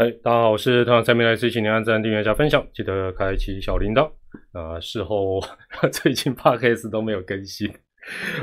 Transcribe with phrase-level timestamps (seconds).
[0.00, 4.10] 哎，大家好，我是团长蔡明来，请您按赞、订阅加分享，记得开启小铃铛。
[4.52, 5.38] 啊，事后
[5.92, 7.68] 最近 podcast 都没有更新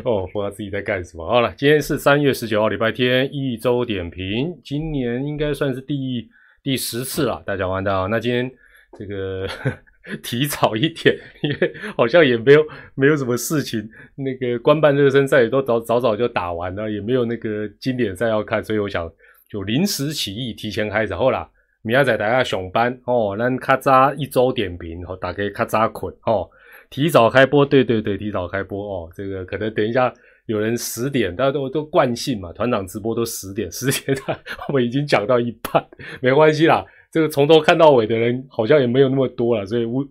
[0.06, 1.28] 哦，不知道自己在干什么。
[1.28, 6.30] 好了，今天是三月十九号，礼拜天，一周点评，今年应该算是第
[6.62, 8.08] 第十次了，大家玩的。
[8.08, 8.52] 那今天
[8.96, 9.48] 这个
[10.22, 13.82] 提早一点，因为好像也没有没有什么事情，
[14.16, 19.12] 那个官办热身赛也都早早早就打完了，也没有那个经典赛要看，所以我想。
[19.50, 21.50] 就临时起意，提前开始好啦。
[21.84, 26.50] 明仔载大家上班哦，咱较早一周点评，哦，大家较早困哦，
[26.90, 29.10] 提早开播，对对对，提早开播哦。
[29.16, 30.14] 这个可能等一下
[30.48, 34.18] 有人十点，大家都都惯性嘛，团长直播都十点，十点
[34.68, 35.88] 我们已经讲到一半，
[36.20, 36.86] 没关系啦。
[37.10, 40.06] 这个从头看到尾的人好像也没有那么多了，所以会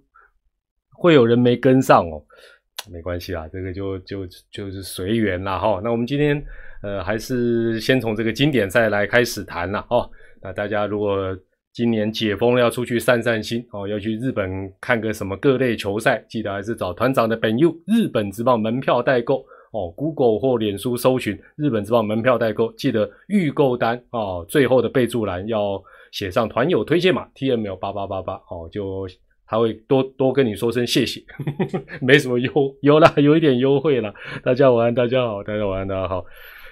[0.95, 2.25] 会有人没跟上哦，
[2.91, 5.79] 没关系啦，这个就就就是随缘啦哈。
[5.85, 6.43] 那我们今天。
[6.87, 10.09] 呃，还是先从这个经典赛来开始谈了哦。
[10.41, 11.37] 那大家如果
[11.73, 14.49] 今年解封了，要出去散散心哦，要去日本
[14.81, 19.93] 看个什么各类球赛，记得还是找团长的本 U 日本直棒门票代购哦。
[19.97, 29.09] Google 或脸书搜寻日本直棒门票代购，记得预购单哦，最后的备注栏要写上团友推荐码 TML 八八八八哦，就
[29.45, 31.21] 他会多多跟你说声谢谢，
[32.01, 32.51] 没什么优
[32.81, 34.15] 有啦，有一点优惠了。
[34.45, 36.25] 大家晚安，大家好，大家晚安，大家好。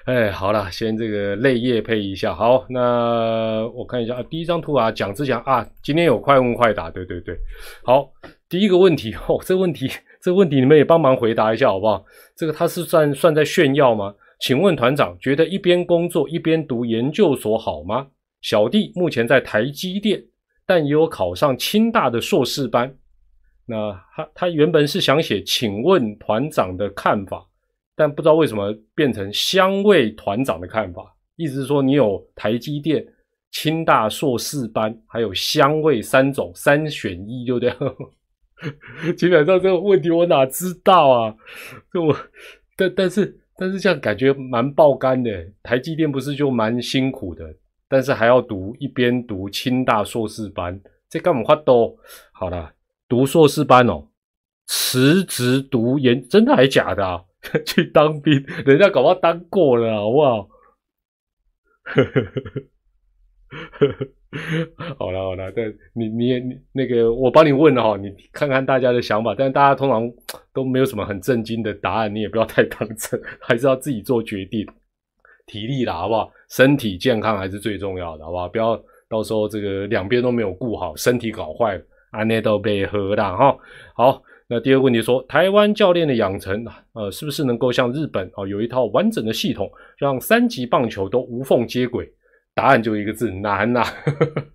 [0.05, 2.35] 哎，好了，先这个泪液配一下。
[2.35, 7.35] 好，那我看一下啊，第一张图啊，讲之前啊，今天有快问快答，对对对。
[7.83, 8.13] 好，
[8.47, 9.89] 第一个问题哦，这个问题，
[10.21, 12.05] 这个问题你们也帮忙回答一下好不好？
[12.37, 14.15] 这个他是算算在炫耀吗？
[14.41, 18.09] 请问团长觉得一边工作一边读研究所好吗？
[18.43, 20.23] 小弟目前在台积电，
[20.67, 22.95] 但也有考上清大的硕士班。
[23.65, 27.47] 那他他原本是想写，请问团长的看法。
[27.97, 33.05] 但不知道为什么变成香味团长的看法，意思是说你有台积电、
[33.51, 37.77] 清大硕士班，还有香味三种三选一，就这样。
[39.17, 41.37] 基本上这个问题我哪知道啊？
[41.93, 42.17] 这我
[42.77, 45.31] 但但是但是这样感觉蛮爆肝的。
[45.63, 47.45] 台积电不是就蛮辛苦的，
[47.89, 51.97] 但是还要读一边读清大硕士班，这干嘛都
[52.33, 52.73] 好了。
[53.09, 54.09] 读硕士班哦，
[54.67, 57.23] 辞职读研，真的还假的啊？
[57.65, 60.49] 去当兵，人家搞不好当过了，好不好？
[64.99, 69.35] 好了好了，但你你你那个，我帮你问了哈，你看看大家的想法。
[69.37, 70.11] 但大家通常
[70.53, 74.67] 都没有什么很震惊的答案，你也不要太当真， 还是要自己做决定。
[75.47, 76.33] 体力啦，好不好？
[76.49, 78.49] 身体健康还是最重要的，好不好？
[78.49, 83.57] 不要到时候这个两边都没有顾好，身体搞坏了，安内都被喝了哈。
[83.95, 84.23] 好。
[84.47, 92.07] 那第二个问题说，台湾教练的养成呃，是不是能够像日本啊，有一套完整的系统，让三级棒球都无缝接轨？
[92.55, 93.83] 答案就一个字，难呐。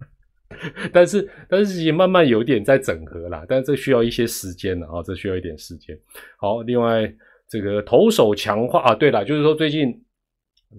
[0.93, 5.97] 但是，但是也慢慢有点在整合啦，但这需要一些时间了啊，这需要一点时间。
[6.37, 7.11] 好，另外
[7.47, 9.99] 这个投手强化啊，对了，就是说最近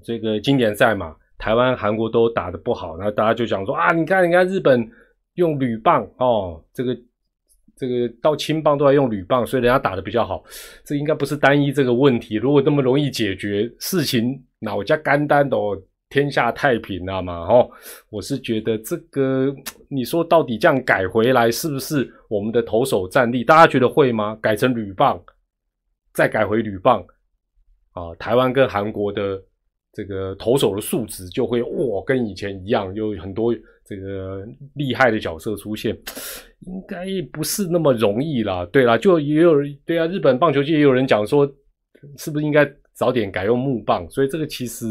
[0.05, 4.89] 这个经典赛嘛，台湾、韩国都打得不好，那大家就讲说啊，你看，你看日本
[5.35, 6.97] 用铝棒哦，这个。
[7.81, 10.45] 这个到青棒都要用铝棒，所以人家打的比较好。
[10.85, 12.35] 这应该不是单一这个问题。
[12.35, 15.57] 如果那么容易解决事情，那我家干单的
[16.11, 17.39] 天下太平了嘛？
[17.39, 17.71] 哦，
[18.11, 19.51] 我是觉得这个，
[19.89, 23.43] 你说到底这样改回来，是不是我们的投手战力？
[23.43, 24.37] 大家觉得会吗？
[24.43, 25.19] 改成铝棒，
[26.13, 27.03] 再改回铝棒
[27.93, 28.15] 啊？
[28.19, 29.43] 台湾跟韩国的
[29.93, 33.55] 这个投手的数值就会哇，跟以前一样，有很多。
[33.83, 34.47] 这个
[34.77, 35.93] 厉害的角色出现，
[36.61, 38.65] 应该不是那么容易啦。
[38.71, 41.45] 对啦，就也有人对啊，日本棒球界也有人讲说，
[42.17, 44.09] 是不是应该早点改用木棒？
[44.09, 44.87] 所以这个其实，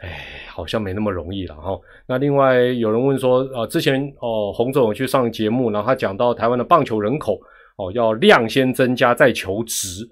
[0.00, 0.20] 哎，
[0.50, 1.80] 好像没那么容易了哈。
[2.06, 7.40] 那另外有人问说，呃，之前哦，洪总去上节目，然后他讲到台湾的棒球人口
[7.78, 10.04] 哦，要量先增加再求值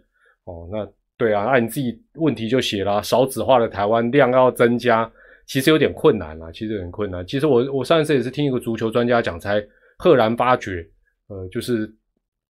[0.44, 0.66] 哦。
[0.72, 0.88] 那
[1.18, 5.10] 对啊，那你自己问题就写了，少子化的台湾量要增加。
[5.44, 7.26] 其实有点困难啦，其实很困难。
[7.26, 9.62] 其实我我上一次也是听一个足球专家讲，才
[9.98, 10.88] 赫然发觉，
[11.28, 11.92] 呃，就是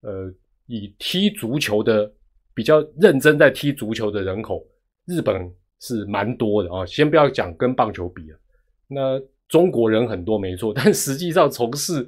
[0.03, 0.31] 呃，
[0.67, 2.12] 以踢足球的
[2.53, 4.67] 比较认真在踢足球的人口，
[5.07, 6.85] 日本是蛮多的啊。
[6.85, 8.37] 先不要讲跟棒球比啊，
[8.89, 12.07] 那中国人很多没错， 但实际上从事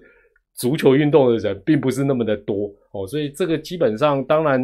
[0.57, 3.07] 足球运动的人并不是那么的多哦。
[3.07, 4.61] 所以这个基本上，当然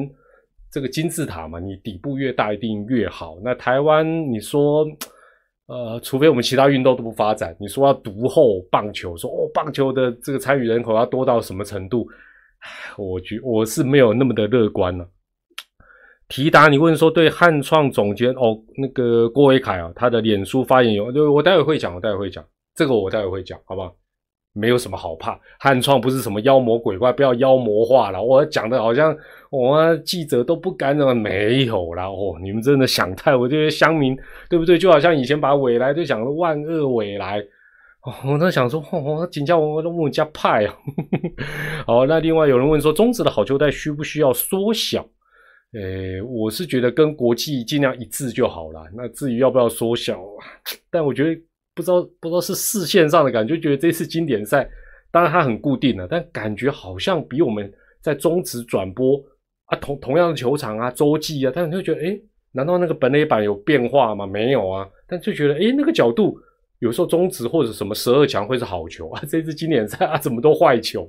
[0.71, 3.39] 这个金字塔嘛，你底部越大一定越好。
[3.43, 4.87] 那台湾你说？
[5.71, 12.09] 呃，除非我们其他运动都不发展，你说要独后棒球，说哦，棒球的这个参与人口要多到什么程度？
[12.97, 15.07] 我觉我是没有那么的乐观了。
[16.27, 22.43] 提达，你问说对汉创总监哦，那个郭伟凯啊，他的脸书发言有，就我待会会讲，我待会会讲
[22.75, 23.95] 这个，我待会会讲，好不好？
[24.53, 25.39] 没有什么好怕。
[25.59, 28.23] 汉创不是什么妖魔鬼怪，不要妖魔化了。
[28.23, 29.17] 我讲的好像
[29.51, 32.09] 我记者都不敢怎么，没有啦。
[32.09, 34.17] 哦，你们真的想太，我这些乡民
[34.49, 34.77] 对不对？
[34.79, 37.43] 就好像以前把未来就讲万恶未来。
[38.25, 40.75] 我在想说，我紧叫我都问加派啊。
[41.87, 45.07] 好， 那另外有人问说，中职的好球带需不需要缩小？
[45.75, 48.81] 诶，我是觉得跟国际尽量一致就好了。
[48.97, 50.19] 那至于要不要缩小，
[50.91, 51.39] 但我觉得
[51.79, 54.69] 不知道不知道是视线上的感觉，觉得这次经典赛
[55.13, 59.23] 当然它很固定了，但感觉好像比我们在中职转播
[59.67, 62.21] 啊同同样的球场啊洲际啊，但是就觉得诶，
[62.51, 64.27] 难道那个本垒板有变化吗？
[64.27, 66.37] 没有啊，但就觉得诶，那个角度。
[66.81, 71.03] 有时候中职或者什么十二强会是好球啊，这次经典赛啊怎么都坏球？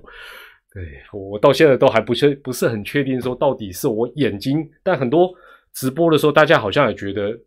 [0.73, 0.83] 对
[1.13, 5.31] 我到现在都还不确不是很确定说到底是我眼睛，但很多
[5.75, 7.39] 直播的时候大家好像也觉得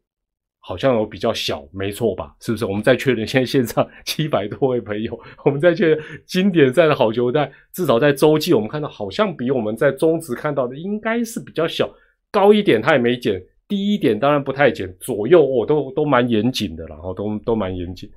[0.64, 2.34] 好像有比较小，没错吧？
[2.40, 2.64] 是不是？
[2.64, 11.90] 我们再确认，现在线上七百多位朋友，我们再确认经典赛的好球带，至少在洲际我们看到好像比我们在中职看到的应该是比较小，
[12.30, 13.42] 高一点它也没减。
[13.68, 18.10] 低一点当然不太减，左右我都都蛮严谨的，然后都都蛮严谨，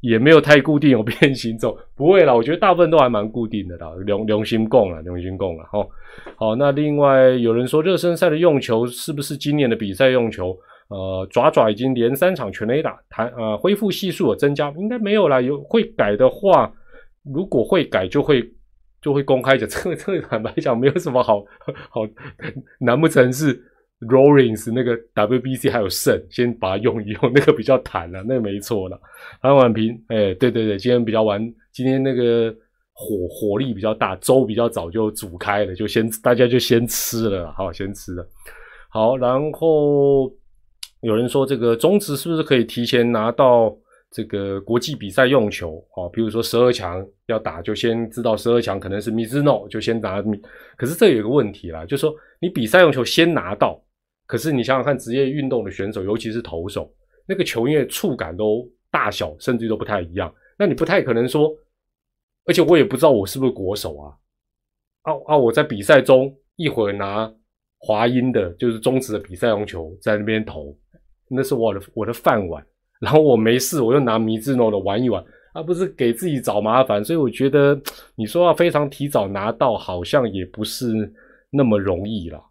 [0.00, 5.86] 也没有太固定有变形走，不会啦，我觉得大部分都还蛮固定的啦，良良心供了，良心供了，哈，
[6.34, 10.58] 好，那另外有人说热身赛的用球是不是今年的比赛用球？
[10.88, 16.72] 呃，爪爪已经连三场全垒打，弹呃恢复系数有增加，应该没有啦，有会改的话，
[17.24, 18.42] 如果会改就会
[19.00, 21.44] 就会公开讲，这个这个坦白讲没有什么好
[21.90, 22.02] 好，
[22.80, 23.54] 难不成是
[24.00, 28.98] ？Rollins 那个 WBC 还有肾，先把它用一用，那个比较弹了，那个没错了。
[29.40, 31.38] 韩婉平，哎，对对对，今天比较玩，
[31.72, 32.54] 今天那个
[32.92, 38.26] 火火力比较大，粥比较早就煮开了，就先大家就先吃了，好，先吃了。
[38.88, 40.32] 好，然后
[41.00, 43.76] 有人说这个中职是不是可以提前拿到
[44.10, 45.84] 这个国际比赛用球？
[45.96, 50.22] 哦，比如说十二强要打，就先知道十二强可能是 Mizuno，就先拿。
[50.76, 53.80] 可是这有一个问题啦，就是说你比赛用球先拿到。
[54.26, 56.92] 可是你想想看，职业运动的选手，尤其是投手，
[57.26, 60.30] 那个球因为触感都大小，甚至都不太一样。
[60.58, 61.50] 那你不太可能说，
[62.44, 64.12] 而且我也不知道我是不是国手啊。
[65.02, 65.36] 啊啊！
[65.36, 67.32] 我在比赛中一会儿拿
[67.78, 70.76] 华英的，就是中职的比赛用球在那边投，
[71.28, 72.64] 那是我的我的饭碗。
[73.00, 77.04] 然后我没事，我又拿米兹诺的玩一玩，而不是给自己找麻烦。
[77.04, 77.80] 所以我觉得
[78.16, 80.92] 你说要非常提早拿到，好像也不是
[81.48, 82.42] 那么容易了。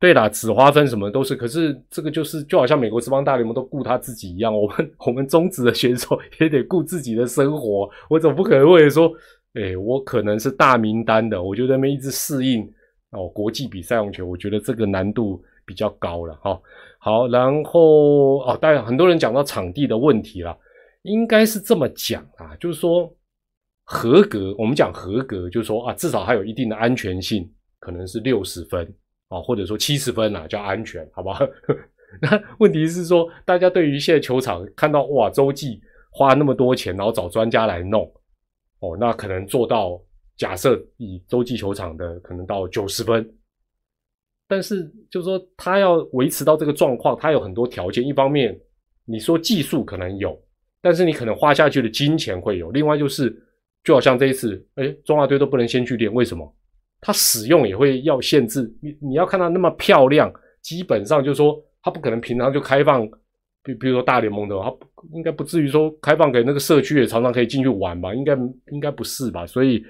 [0.00, 7.88] 对啦，紫花分什么都是，可是这个就是就好像美国职棒大联盟都顾他自己一样，我们我们中职的选手也得顾自己的生活。
[8.10, 9.10] 我总不可能为了说，
[9.54, 12.68] 哎，我可能是大名单的，我就在那边一直适应
[13.12, 16.60] 哦国际比赛用球，我觉得这个难度比较高了哈。
[17.04, 20.58] 好，然后哦，当然很多人讲到场地的问题了，
[21.02, 23.14] 应该是这么讲啊，就是说
[23.84, 27.46] 合格，我们讲合格，就是说啊，至少还有一定的安全性，
[27.78, 28.90] 可能是六十分。
[29.28, 31.44] 啊，或者说七十分啊，叫安全，好不好？
[32.22, 35.80] 那问题是说，大家对于现在球场看到哇，洲际
[36.10, 38.02] 花那么多钱，然后找专家来弄，
[38.80, 40.00] 哦，那可能做到
[40.36, 43.28] 假设以洲际球场的可能到九十分，
[44.46, 48.06] 但是就是说他要维持到这个状况，他有很多条件。
[48.06, 48.58] 一方面
[49.04, 50.38] 你说技术可能有，
[50.82, 52.70] 但是你可能花下去的金钱会有。
[52.70, 53.34] 另外就是，
[53.82, 56.54] 就好像这一次，哎，中华队都不能先去练，为什么？
[57.00, 60.32] 它使用也会要限制，你你要看他那么漂亮，
[60.62, 63.06] 基本上就是说，它不可能平常就开放，
[63.62, 64.74] 比比如说大联盟的，他
[65.12, 68.14] 应该不至于说开放给那个社区也常常可以进去玩吧？
[68.14, 68.34] 应该
[68.70, 69.46] 应该不是吧？
[69.46, 69.84] 所以，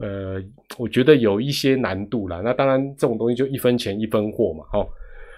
[0.00, 0.42] 呃，
[0.78, 2.40] 我觉得有一些难度啦。
[2.42, 4.64] 那当然，这种东西就一分钱一分货嘛。
[4.72, 4.90] 好，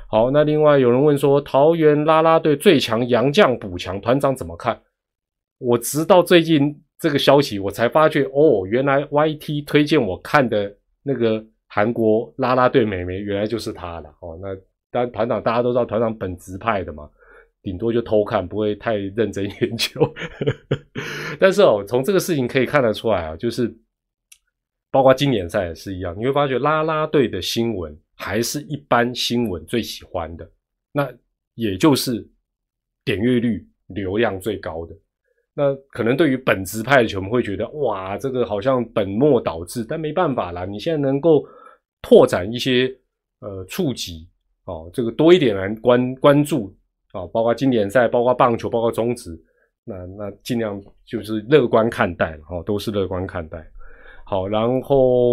[0.09, 4.81] 好，那另外有人问说，桃园啦啦队最强杨将补强团长怎么看？
[5.59, 10.73] 我直到最近这个消息，我才发觉哦，原来 YT 推荐我看的。
[11.04, 14.38] 那个韩国啦啦队美眉原来就是他了哦。
[14.40, 14.54] 那
[14.92, 17.11] 当然团长大家都知道，团长本职派的嘛，
[17.61, 20.00] 顶多就偷看，不会太认真研究。
[21.40, 23.66] 但是哦，从这个事情可以看得出来啊，就是
[24.93, 30.49] 包括经典赛也是一样，你会发觉啦啦队的新闻还是一般新闻最喜欢的，
[30.93, 31.11] 那
[31.55, 32.25] 也就是
[33.05, 34.95] 点阅率、流量最高的。
[35.55, 41.43] 那可能对于本职派的球迷会觉得，哇，这个好像本末倒置，但没办法啦，你现在能够
[42.03, 42.95] 拓展一些
[43.41, 44.29] 呃触及
[44.65, 46.75] 哦，这个多一点人关关注
[47.13, 49.39] 啊，包括经典赛，包括棒球，包括中职，
[49.85, 53.59] 那那尽量就是乐观看待了哈，都是乐观看待。
[54.33, 55.33] 好，然后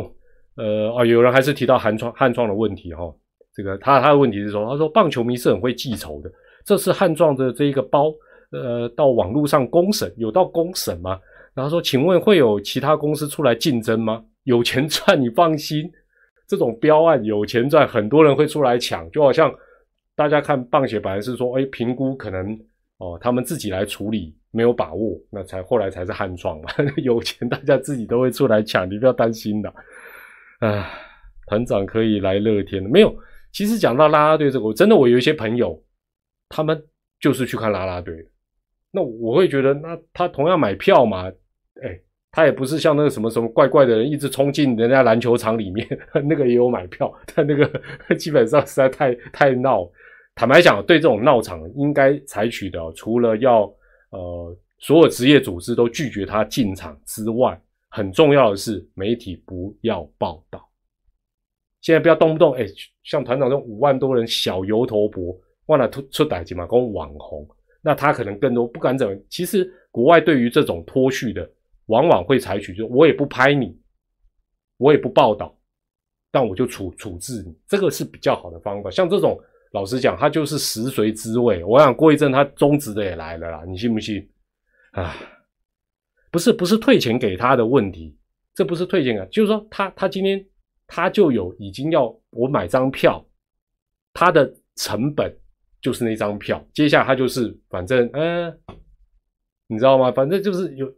[0.57, 3.09] 呃啊，有人还是提到汉创汉创的问题哈，
[3.55, 6.29] 这个他他的问题是说，他说棒球迷是很会记仇的，
[6.65, 8.11] 这次汉创的这一个包。
[8.51, 11.17] 呃，到网络上公审有到公审吗？
[11.53, 14.21] 然后说，请问会有其他公司出来竞争吗？
[14.43, 15.89] 有钱赚，你放心。
[16.45, 19.49] 这种标案有钱赚，很多人会出来抢，就好像
[20.13, 22.59] 大家看棒协本来是说，哎，评估可能
[22.99, 26.69] 哦，他们自己来处理没有把握，那才后来才是汉创嘛。
[27.03, 29.73] 有钱大家自己都会出来抢，你不要担心的。
[30.59, 30.89] 啊，
[31.47, 33.13] 团长可以来乐天没有？
[33.51, 35.83] 其实讲到啦啦队这个，我真的我有一些朋友，
[36.47, 36.81] 他们
[37.19, 38.29] 就是去看啦啦队的。
[38.91, 41.27] 那我会觉得，那他同样买票嘛，
[41.81, 41.99] 哎。
[42.31, 45.87] 他也不是像那个什么什么怪怪的人，一直冲进人家篮球场里面，
[46.29, 47.67] 那个也有买票，但那个
[48.15, 49.89] 基本上实在太太闹。
[50.39, 53.63] 坦白讲，对这种闹场，应该采取的除了要
[54.11, 60.65] 呃所有职业组织都拒绝他进场之外，很重要的是媒体不要报道。
[61.81, 62.65] 现在不要动不动哎，
[63.03, 67.45] 像团长这种五万多人小油头婆，忘了出出代金嘛，跟网红，
[67.81, 69.13] 那他可能更多不敢怎么。
[69.27, 71.45] 其实国外对于这种脱序的。
[71.87, 73.75] 往往会采取，就我也不拍你，
[74.77, 75.57] 我也不报道，
[76.31, 78.91] 但我就处处置你，这个是比较好的方法。
[78.91, 79.35] 像这种，
[79.71, 81.63] 老实讲，他就是食髓知味。
[81.63, 84.27] 我想过一阵他中职的也来了啦，你信不信？
[84.91, 85.15] 啊，
[86.31, 88.17] 不是不是退钱给他的问题，
[88.55, 90.43] 这不是退钱啊，就是说他他今天
[90.87, 93.23] 他就有已经要我买张票，
[94.13, 95.35] 他的成本
[95.81, 98.59] 就是那张票，接下来他就是反正嗯，
[99.67, 100.11] 你知道吗？
[100.11, 100.91] 反正就是有。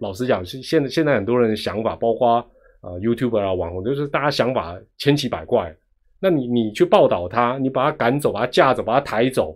[0.00, 2.36] 老实讲，现现在现在很多人的想法，包括
[2.80, 5.76] 啊 YouTube 啊网红，就是大家想法千奇百怪。
[6.24, 9.54] 那你你去报道他，你把他赶走，把他架走，把他抬走，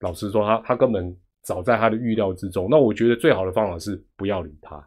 [0.00, 2.68] 老实说，他他根本早在他的预料之中。
[2.70, 4.82] 那我觉得最好的方法是不要理他，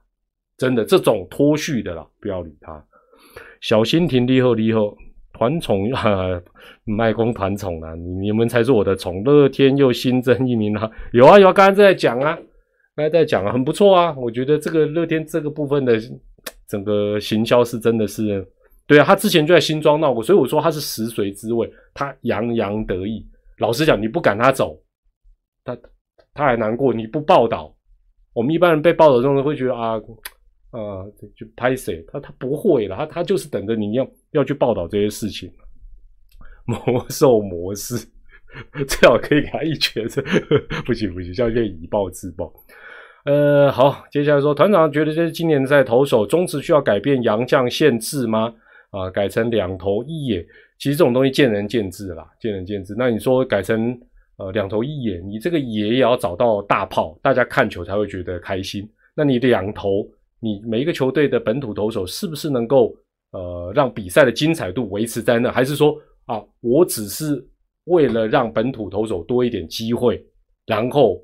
[0.57, 2.83] 真的这种脱序的啦，不要理他。
[3.61, 4.97] 小心停立后立后
[5.33, 6.41] 团宠 啊，
[6.83, 9.23] 卖空团宠啊，你你们才是我的宠。
[9.23, 12.35] 乐天又新增一名啊，有啊有啊，刚刚在讲啊。
[12.95, 15.95] 刚才在讲啊，很不错啊，我觉得这个乐天这个部分的
[16.67, 18.43] 整个行销是真的是，
[18.87, 23.27] 对啊，他之前就在新庄闹过，所以我说他是食髓知味，他洋洋得意。
[23.57, 24.81] 老实讲，你不赶他走，
[25.63, 25.77] 他
[26.33, 26.93] 他还难过。
[26.93, 27.75] 你不报道，
[28.33, 29.95] 我们一般人被报道中的会觉得啊
[30.71, 31.03] 啊，
[31.35, 32.01] 就拍谁？
[32.11, 35.51] 他他不会了，他他就是等着你要要去报道这些事情。
[36.65, 37.95] 魔兽模式
[38.87, 40.05] 最好可以给他一拳，
[40.85, 42.53] 不 行不行，叫愿以暴制暴。
[43.25, 48.53] 呃，好，接下来说，团长觉得这是今年在投手中职需要改变洋将限制吗？
[48.97, 50.41] 啊，改成两投一野，
[50.79, 52.95] 其实这种东西见仁见智啦，见仁见智。
[52.97, 53.99] 那你说改成
[54.37, 58.89] 呃两投一野，你这个野也要找到大炮，大家看球才会觉得开心。
[59.15, 60.07] 那你两投，
[60.39, 62.95] 你每一个球队的本土投手是不是能够
[63.31, 65.51] 呃让比赛的精彩度维持在那？
[65.51, 67.45] 还是说啊，我只是
[67.85, 70.25] 为了让本土投手多一点机会，
[70.65, 71.21] 然后？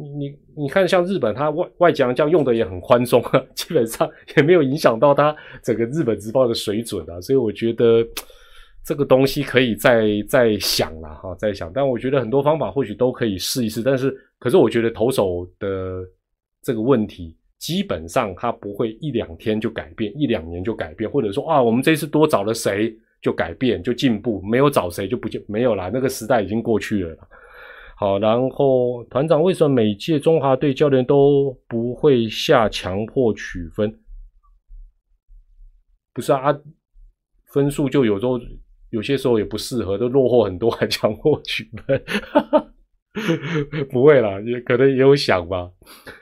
[0.00, 8.06] 你你你看，像日本，他外外将这样用的也很宽松啊，基本上也没有影响到他整个日本职棒的水准啊，所以我觉得
[8.84, 11.72] 这个东西可以再再想了哈，再想。
[11.72, 16.04] 但我觉得很多方法或许都可以试一试，但是可是我觉得投手的
[16.62, 27.16] 这个问题，基本上他不会一两天就改变，一两年就改变，或者说啊，我们这次多找了谁就改变就进步，没有找谁就不就没有啦，那个时代已经过去了。
[27.98, 33.92] 好，然后团长为什么每届中华队教练都不会下强迫取分？
[36.14, 36.56] 不是啊，
[37.52, 38.38] 分数就有时候
[38.90, 42.00] 有些时候也不适合，都落后很多还强迫取分，
[43.90, 45.68] 不会啦，也可能也有想吧。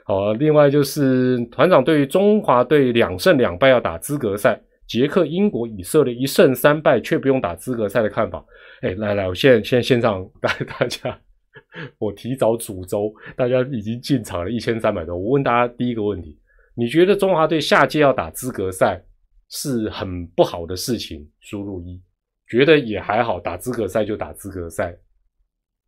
[0.06, 8.42] 好，另外就是团长对于中华队两胜两败要打资格赛，捷克、英国、以色列一胜三败却不用打资格赛的看法。
[8.80, 11.20] 哎，来来，我现在现在线上带 大家。
[11.98, 15.16] 我提早煮粥，大家已经进场了一千三百多。
[15.16, 16.38] 我问大家第一个问题：
[16.74, 19.02] 你觉得中华队下届要打资格赛
[19.50, 21.26] 是很不好的事情？
[21.40, 22.00] 输入一，
[22.48, 24.96] 觉得也还好，打资格赛就打资格赛，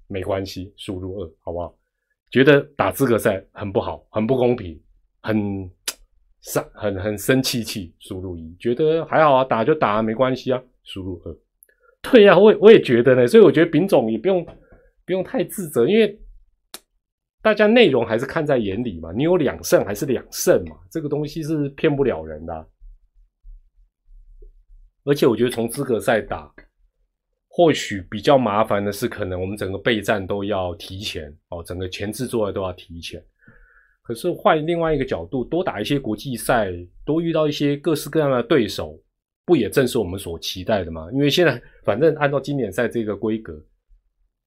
[0.07, 0.73] 没关系。
[0.77, 1.77] 输入二，好不好？
[2.31, 4.81] 觉得打资格赛很不好，很不公平，
[5.21, 5.71] 很
[6.41, 7.95] 生很很生气气。
[7.99, 10.63] 输入一，觉得还好啊，打就打啊，没关系啊。
[10.85, 11.37] 输入二，
[12.01, 14.47] 对呀，我我也觉得呢，所以我觉得丙总也不用。
[15.09, 16.21] 不用太自责，因为
[17.41, 19.11] 大家内容还是看在眼里嘛。
[19.11, 20.77] 你有两胜还是两胜嘛？
[20.91, 22.69] 这个东西是骗不了人的。
[25.05, 26.53] 而且我觉得从资格赛打，
[27.49, 33.25] 或许比较麻烦的是，可能我们整个备战都要提前哦，整个前置作业都要提前。
[34.03, 36.71] 可是换另外一个角度，多打一些国际赛，
[37.03, 39.03] 多遇到一些各式各样的对手，
[39.47, 41.09] 不也正是我们所期待的吗？
[41.15, 43.59] 因为现在反正按照经典赛这个规格。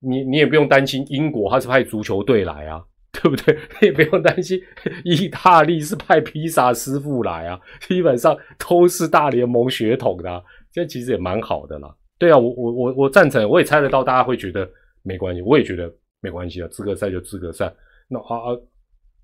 [0.03, 3.55] 你你也不用担心英国，他是派足球队来啊，对不对？
[3.79, 4.60] 你也不用担心，
[5.05, 11.96] 意大利是派披萨师傅来啊，基本上都是大联盟血统的，这其实也蛮好的啦。
[12.17, 14.67] 对啊，我我我我赞成，我也猜得到大家会觉得
[15.03, 17.72] 没关系，我也觉得没关系啊，资格赛就资格赛，
[18.08, 18.58] 那啊啊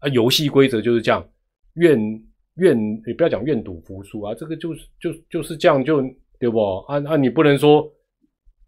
[0.01, 1.27] 啊，游戏规则就是这样，
[1.73, 1.99] 愿
[2.57, 6.03] 愿也不要讲愿赌服输啊，这个就是就就是这样就
[6.39, 6.77] 对不？
[6.87, 7.91] 啊啊，你不能说。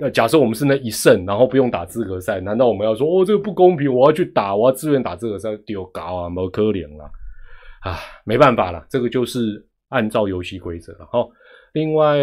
[0.02, 3.94] 那假设我们是那一胜，然后不用打资格赛，难道我们要说哦这个不公平？
[3.94, 7.04] 我要去打，我要自愿打资格赛，丢搞啊，没可怜了
[7.82, 11.28] 啊，没办法了，这个就是按照游戏规则了哈。
[11.74, 12.18] 另外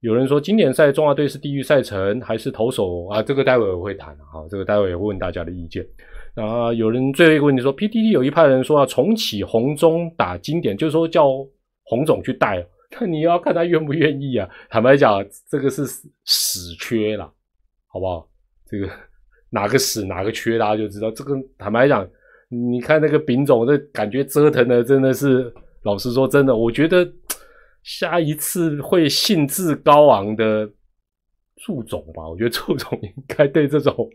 [0.00, 3.22] 有人说经典赛中华队是地狱赛程还是投手啊？
[3.22, 5.86] 这个待会我会谈啊，这个待会也会问大家的意见。
[6.34, 11.28] 啊，有人最后一个问题说，PTT 有一派人说要重启红中打经典，就是说叫
[11.84, 12.66] 红总去带。
[13.00, 14.48] 那 你要看他愿不愿意啊？
[14.68, 15.86] 坦白讲，这个是
[16.24, 17.32] 死缺了，
[17.86, 18.28] 好不好？
[18.66, 18.88] 这个
[19.50, 21.10] 哪个死哪个缺，大家就知道。
[21.10, 22.08] 这个坦白讲，
[22.48, 27.10] 你看那个丙总，这感觉折腾的真的是，老实说，真的，我觉得
[27.82, 30.70] 下一次会兴致高昂的
[31.64, 32.28] 祝总吧。
[32.28, 34.10] 我觉得祝总应该对这种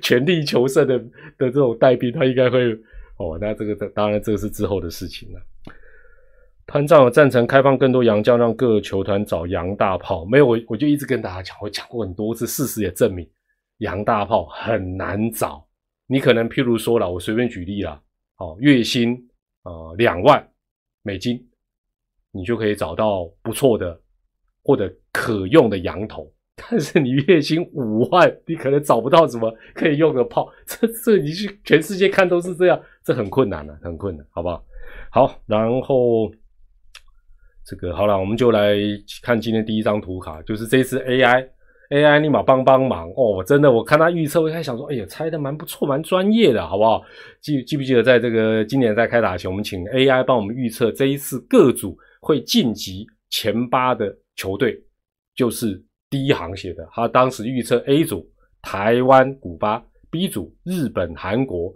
[0.00, 2.72] 全力求胜的的这种带兵，他应该会
[3.18, 3.38] 哦。
[3.40, 5.40] 那这个当然，这个是之后的事情了。
[6.66, 10.24] 潘长有赞成开放更多洋将，让各个球团找洋大炮。
[10.24, 13.28] 没有我，我就一直跟大家讲，我讲过很多次，事实也证明
[13.78, 15.66] 洋大炮很难找。
[16.06, 18.00] 你可能譬如说了，我随便举例啦，
[18.38, 19.12] 哦，月薪
[19.64, 20.46] 啊两万
[21.02, 21.44] 美金，
[22.30, 24.00] 你就可以找到不错的
[24.62, 26.32] 或者可用的羊头。
[26.54, 30.48] 但是你月薪五万，你可能找不到什么可以用的炮。
[30.64, 34.64] 这这你去全世界看都是这样，这很困难的，很困难，好不好？
[35.10, 36.32] 好，然后。
[37.64, 38.76] 这个好了，我们就来
[39.22, 43.42] 看今天第一张图卡，就是这次 AI，AI 立马帮帮忙哦！
[43.46, 47.02] 真的，我看他预测，我开想说，哎呀，猜的蛮不错，蛮专业的，好不好？
[47.40, 54.76] 记记不记得，在这个今年在开打前，我们请 AI 帮我们预测这一次各组会晋级前八的球队，
[55.36, 56.88] 就是第一行写的。
[56.92, 58.28] 他当时预测 A 组
[58.60, 61.72] 台湾、古巴，B 组日本、韩国。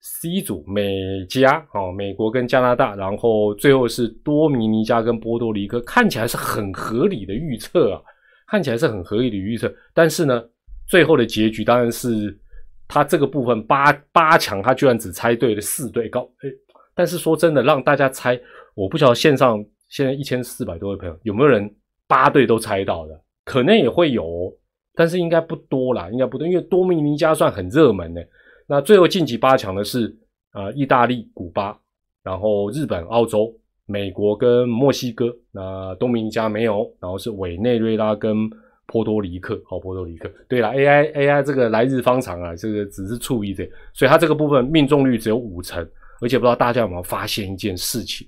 [0.00, 8.00] C 组美加哦，美国跟加拿大，然后最后是多米尼加跟波多黎各，看起来是很合理的预测啊，
[8.46, 9.72] 看起来是很合理的预测。
[9.92, 10.44] 但是呢，
[10.86, 12.38] 最后的结局当然是
[12.86, 16.22] 他这个部分八八强，他居然只猜对了四对高。
[16.38, 16.48] 哎，
[16.94, 18.40] 但是说真的，让大家猜，
[18.74, 21.68] 我不晓得线上现在一千四百多位朋友有没有人
[22.06, 24.56] 八队都猜到的，可能也会有，
[24.94, 28.24] 但是应该不多啦，应该不多，因为多米尼加算很热门的。
[28.66, 30.14] 那最后晋级八强的是
[30.50, 31.78] 啊，意大利、古巴，
[32.22, 33.54] 然后日本、澳洲、
[33.86, 35.34] 美国跟墨西哥。
[35.52, 38.48] 那东明加没有，然后是委内瑞拉跟
[38.86, 39.60] 波多黎克。
[39.66, 40.30] 好，波多黎克。
[40.48, 45.88] 对了，AI AI 这个来日方长啊，这个只是触一的，所以它这个部分命中率只有五成。
[46.22, 48.26] 而且不知道大家有没有发现一件事情，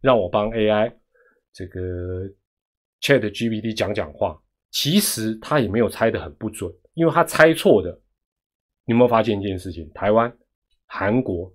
[0.00, 0.92] 让我帮 AI
[1.52, 1.80] 这个
[3.02, 8.00] Chat GPT 讲讲话，其实他也没有猜的很不准，因为他猜错的。
[8.88, 9.86] 你有没有发现一件事情？
[9.92, 10.34] 台湾、
[10.86, 11.52] 韩国、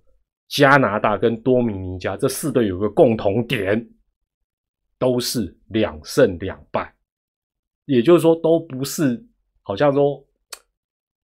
[0.49, 3.89] 加拿大跟多米尼加这四队有个共同点，
[4.99, 6.93] 都是两胜两败。
[7.85, 9.19] 也就是说，都不是
[9.63, 10.23] 好像说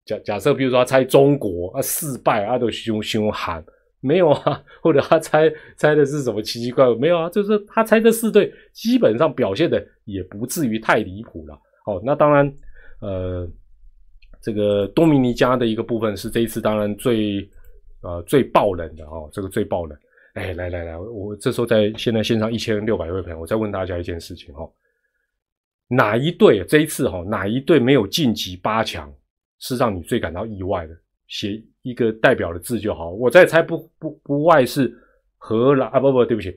[0.03, 3.63] 假假设，比如说他猜中国啊四败啊都凶凶悍，
[3.99, 4.63] 没有啊？
[4.81, 6.95] 或者他猜猜的是什么奇奇怪怪？
[6.95, 7.29] 没有啊？
[7.29, 11.53] 就是他猜这四队基本上表现的也不至于太离谱了。
[11.85, 12.51] 哦，那当然，
[12.99, 13.47] 呃。
[14.41, 17.49] 这个多米尼加的一个部分是这一次当然最
[18.01, 19.97] 呃最爆冷的哦，这个最爆冷。
[20.33, 24.69] 哎，来来来，我这时候在现在线上一千六百位朋友，我再问大家一件事情哈，
[25.87, 29.11] 哪一队这一次哈哪一队没有晋级八强
[29.59, 30.95] 是让你最感到意外的？
[31.27, 33.11] 写一个代表的字就好。
[33.11, 34.91] 我再猜不不不外是
[35.37, 36.51] 荷兰啊不不对不起，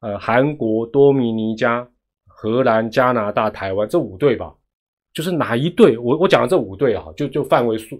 [0.00, 1.86] 呃韩国、多米尼加、
[2.24, 4.54] 荷兰、加拿大、台湾这五队吧。
[5.16, 5.96] 就是哪一队？
[5.96, 7.98] 我我讲的这五队啊，就就范围缩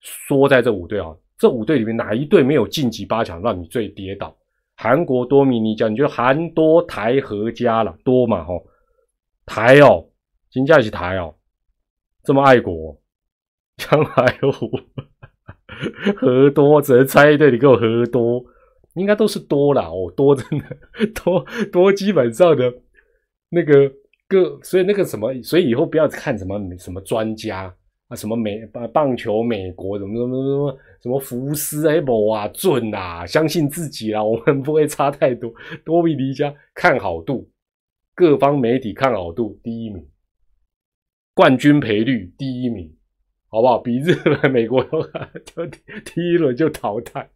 [0.00, 1.08] 缩在这五队啊。
[1.36, 4.32] 这五队里面哪一队没有晋级八强，让你最跌倒？
[4.76, 8.44] 韩国、多米尼加，你就韩多台合加了多嘛？
[8.44, 8.64] 吼，
[9.44, 10.06] 台哦，
[10.48, 11.34] 金价是台哦，
[12.22, 12.96] 这么爱国，
[13.76, 14.52] 将来哦，
[16.16, 18.44] 和多只能猜一队，你给我和多，
[18.94, 20.64] 应该都是多啦哦，多真的
[21.12, 22.72] 多 多，基本上的
[23.50, 23.92] 那个。
[24.28, 27.72] 各所以那个什么，所以以后不要看什么什么专家
[28.08, 35.52] 啊，什么美棒棒球美国什么什么什么什么福斯哎不啊准啊，相信自己啦， 我们不会差太多。
[35.84, 37.48] 多米尼加看好度，
[38.14, 40.04] 各方媒体看好度第一名，
[41.34, 42.92] 冠军赔率第一名，
[43.48, 43.78] 好不好？
[43.78, 45.66] 比日本、美国 都就
[46.04, 47.28] 第一轮就淘汰，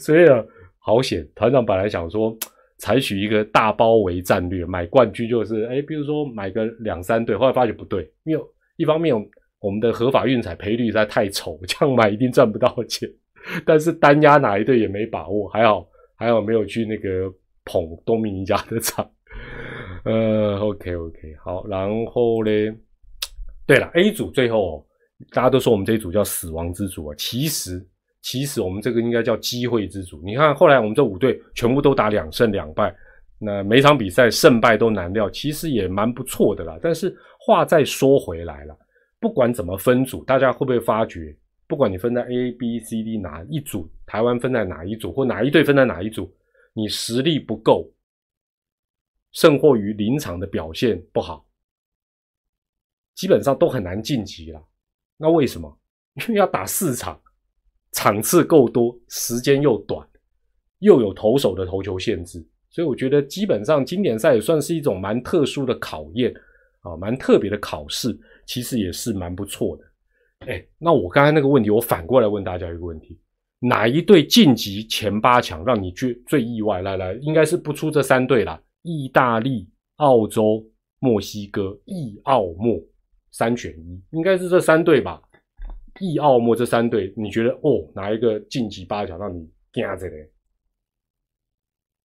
[0.00, 0.44] 所以啊，
[0.78, 1.28] 好险！
[1.34, 2.36] 团长本来想说
[2.78, 8.44] 采取一个大包围战略，买冠军就是哎，比如说买个两三队，后来发觉不对，因为
[8.76, 9.14] 一方面
[9.60, 13.08] 我们的合法运彩赔率实在太丑，这样买一定赚不到钱。
[13.64, 17.32] 但是单压哪一队也没把握，还好还好没有去那个
[17.64, 19.08] 捧多米尼加的场。
[20.04, 22.50] 呃，OK OK，好，然后呢？
[23.66, 24.86] 对了，A 组最后
[25.30, 27.82] 大家都说我们这一组叫死亡之组啊，其实
[28.24, 30.18] 其实我们这个应该叫机会之组。
[30.24, 32.92] 你看后来我们这五队全部都打两胜两败，
[33.38, 36.78] 那每场比赛胜败都难料，其实也蛮不错的啦。
[36.80, 38.74] 但是话再说回来了，
[39.20, 41.36] 不管怎么分组，大家会不会发觉？
[41.66, 46.32] 不管你分在 A、B、C、D 哪一组，台湾分在哪一组，或哪一队分在哪一组，
[46.72, 47.92] 你实力不够，
[49.32, 51.44] 甚或于临场的表现不好，
[53.14, 54.66] 基本上都很难晋级了。
[55.18, 55.78] 那为什么？
[56.14, 57.20] 因为要打四场，
[57.94, 60.06] 场次够多，时间又短，
[60.80, 66.34] 又有投手的投球限制，所以我觉得基本上经典赛也算是一种蛮特殊的考验
[66.80, 69.84] 啊，蛮特别的考试，其实也是蛮不错的。
[70.52, 73.16] 哎，那我刚才那个问题，我反过来问大家一个问题：
[73.60, 76.82] 哪一队晋级前八强让你最最意外？
[76.82, 80.62] 来来，应该是不出这三队啦，意大利、澳洲、
[80.98, 82.78] 墨西哥，意澳墨
[83.30, 85.22] 三选一，应该是这三队吧？
[86.00, 90.30] 意奥墨这三队，你觉得哦，哪一个晋级八强让你惊着嘞？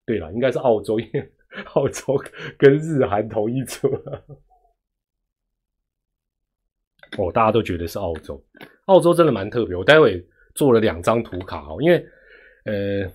[0.06, 1.32] 对了，应该是澳洲，因为
[1.74, 2.22] 澳洲
[2.58, 3.88] 跟日韩同一组。
[7.16, 8.42] 哦，大家都觉得是澳洲，
[8.86, 9.76] 澳洲真的蛮特别。
[9.76, 12.04] 我待会做了两张图卡哦，因为
[12.64, 13.08] 呃，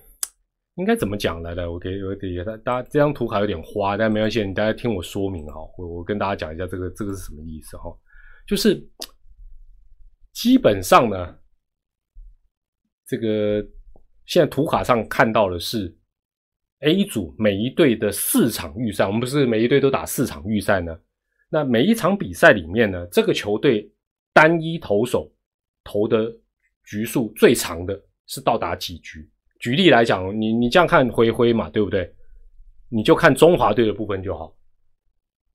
[0.76, 1.70] 应该怎么讲来的？
[1.70, 5.60] 我给我给大大家这张图卡有点花，但没关系，你大家听我说明哈。
[5.76, 7.94] 我我跟大家讲一下这个这个是什么意思哈，
[8.46, 8.74] 就是
[10.32, 11.38] 基本上呢，
[13.06, 13.60] 这个
[14.26, 15.96] 现在图卡上看到的是
[16.80, 20.98] A 组每一队的四场预赛，我们不是每一队都打四场预赛呢？
[21.50, 23.90] 那每一场比赛里面呢，这个球队
[24.32, 25.30] 单一投手
[25.84, 26.32] 投的
[26.84, 29.28] 局数最长的是到达几局？
[29.58, 32.14] 举例来讲，你你这样看灰灰嘛，对不对？
[32.88, 34.56] 你就看中华队的部分就好，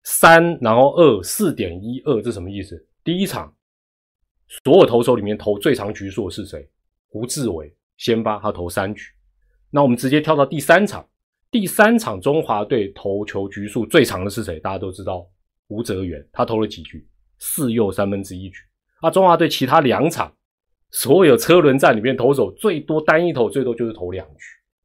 [0.03, 2.88] 三然后二四点一二，这什么意思？
[3.03, 3.55] 第一场
[4.47, 6.67] 所有投手里面投最长局数的是谁？
[7.08, 9.03] 胡志伟先发，他投三局。
[9.69, 11.08] 那我们直接跳到第三场，
[11.49, 14.60] 第三场中华队投球局数最长的是谁？
[14.60, 15.27] 大家都知道。
[15.67, 17.08] 吴泽元，他投了几局？
[17.39, 18.60] 四又三分之一局。
[19.01, 20.31] 啊，中华队其他两场，
[20.91, 24.43] 所有车轮战里面投手最多单一投最多就是投两局。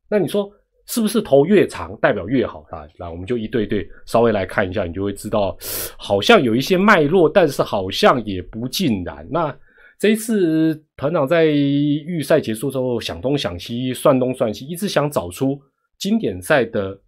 [0.09, 0.51] 那你说
[0.91, 2.87] 是不是投越长代表越好啊？
[2.99, 5.57] 那我们就一对对稍微来看一下，你就会知道，
[5.97, 9.27] 好像有一些脉络，但是好像也不尽然。
[9.31, 9.57] 那
[9.99, 15.59] 这一次团长在预赛结束之后想东想西，算东算西，一直想找出
[15.99, 17.01] 经典赛的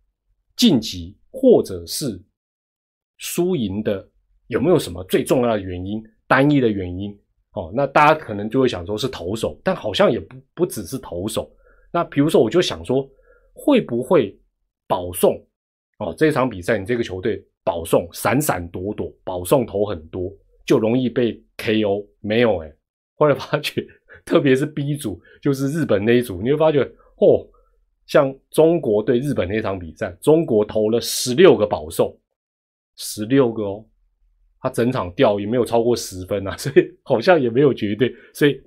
[0.57, 2.23] 晋级或者是。
[3.25, 4.05] 输赢的
[4.49, 6.03] 有没有什么最重要的原因？
[6.27, 7.17] 单一的原因
[7.53, 11.49] 哦，那大家可能就会想说是投手，但好像也不不只是投手。
[11.93, 13.09] 那比如说，我就想说，
[13.53, 14.39] 会不会
[14.87, 15.35] 保送
[15.99, 16.15] 哦？
[16.17, 20.33] 这场比赛你这个球队保送闪闪躲躲，保送投很多，
[20.67, 22.07] 就容易被 KO？
[22.21, 22.73] 没有哎，
[23.17, 23.87] 后来发觉，
[24.25, 26.83] 特别是 B 组，就是日本那一组，你会发觉
[27.17, 27.47] 哦，
[28.07, 32.19] 像中国对日本那场比赛，中国投了十六个保送。
[32.95, 33.87] 十六个哦，
[34.61, 38.15] 他整场掉也没有超过十分啊， 所以好像也没有绝对。
[38.35, 38.61] 所以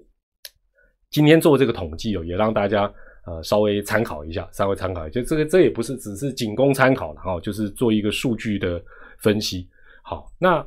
[1.11, 2.91] 今天做这个统计哦，也让大家
[3.25, 5.21] 呃稍微参考一下，稍微参考一下。
[5.23, 8.83] 这个这也不是只是仅供参考了哈，就是做一个数据的
[9.19, 9.69] 分析。
[10.03, 10.65] 好，那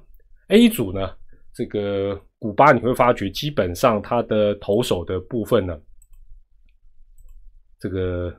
[0.48, 1.16] A 组呢，
[1.54, 5.80] 这个古巴你会发觉基本上他的投手的部分呢，
[7.78, 8.34] 这个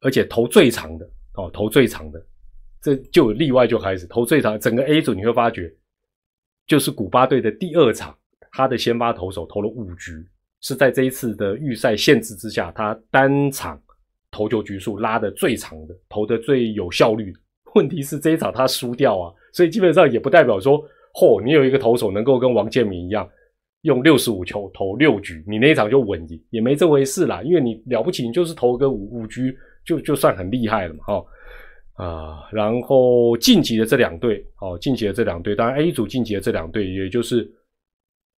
[0.00, 2.26] 而且投最长的哦，投最长的。
[2.82, 5.74] 这就例外就开始投最长，整个 A 组你会发觉，
[6.68, 8.16] 就是古巴队的第二场，
[8.52, 10.24] 他的先发投手投了五局，
[10.60, 13.80] 是在这一次的预赛限制之下，他单场
[14.30, 17.32] 投球局数拉的最长的，投的最有效率。
[17.74, 20.82] 问题是这一场他输掉啊，所以基本上也不代表说，
[21.14, 23.28] 嚯，你有一个投手能够跟王建民一样，
[23.82, 27.42] 用六十五球投六局，你那一场就稳赢，也没这回事啦。
[27.42, 31.24] 因为你了不起，你就是投个五五局，就就算很厉害了嘛，哈。
[31.96, 37.50] 啊，然后晋级的这两队，哦，晋级的这两队，当然 A 组晋级的这两队，也就是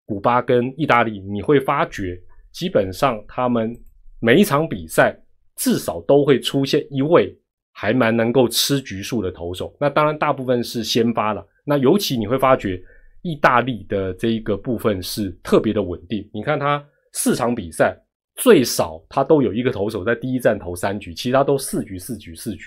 [0.08, 2.18] 古巴跟意大利，你会发觉，
[2.50, 3.78] 基本上他们
[4.20, 5.14] 每一场比赛
[5.54, 7.38] 至少都会出现一位
[7.72, 9.76] 还蛮能够吃局数的投手。
[9.78, 12.82] 那当然大部分是先发了，那尤其你会发觉
[13.20, 16.26] 意大利的这一个部分是特别的稳定。
[16.32, 17.94] 你看他四场比赛
[18.36, 22.64] 最少他都有一个投手在第一站投三局，其他都四局四局四局。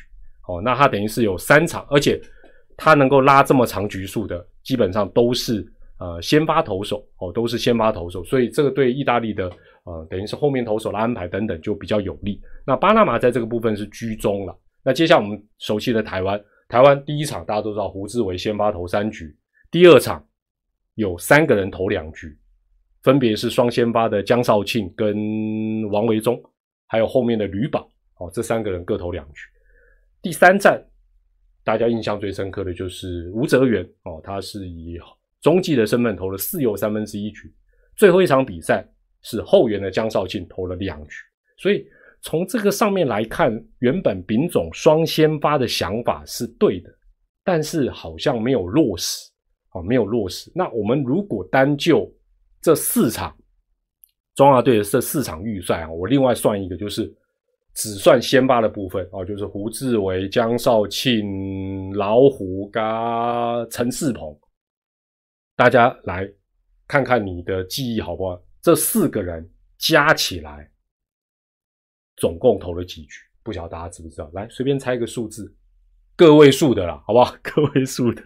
[0.47, 2.21] 哦，那他等于是有三场，而且
[2.77, 5.65] 他能够拉这么长局数的，基本上都是
[6.01, 9.45] 呃先发投手哦，都是先发投手，所以这个对意大利的
[9.83, 12.41] 呃等于是后面投手的安排等等就比较有利。
[12.65, 14.59] 那巴拿马在这个部分是居中了。
[14.83, 19.37] 那接下来我们熟悉的台湾，台湾第一场大家都知道胡志伟先发投三局，
[19.69, 20.25] 第二场
[20.95, 22.35] 有三个人投两局，
[23.03, 26.41] 分别是双先发的江少庆跟王维忠，
[26.87, 27.87] 还有后面的吕宝
[28.17, 29.41] 哦，这三个人各投两局。
[30.19, 30.83] 第三站
[31.63, 34.97] 大家印象最深刻的就是吴泽源哦，他是以
[35.41, 37.53] 中继的身份投了四又三分之一局，
[37.95, 38.87] 最后一场比赛
[39.21, 41.15] 是后援的江少庆投了两局，
[41.57, 41.85] 所以。
[42.23, 46.89] 从这个上面来看，原本丙种双先发的想法是对的，
[47.43, 49.27] 但是好像没有落实，
[49.71, 50.51] 哦，没有落实。
[50.53, 52.07] 那我们如果单就
[52.61, 53.35] 这四场
[54.35, 57.11] 中华队的这四场预算啊，我另外算一个，就是
[57.73, 64.37] 只算先发的部分哦，就是胡志伟、江少庆、老虎加陈世鹏，
[65.55, 66.31] 大家来
[66.87, 68.41] 看看你的记忆好不好？
[68.61, 70.69] 这四个人加起来。
[72.17, 73.15] 总共投了几局？
[73.41, 74.29] 不晓得大家知不知道？
[74.33, 75.55] 来，随便猜一个数字，
[76.15, 77.35] 个位数的啦，好不好？
[77.41, 78.23] 个位数的，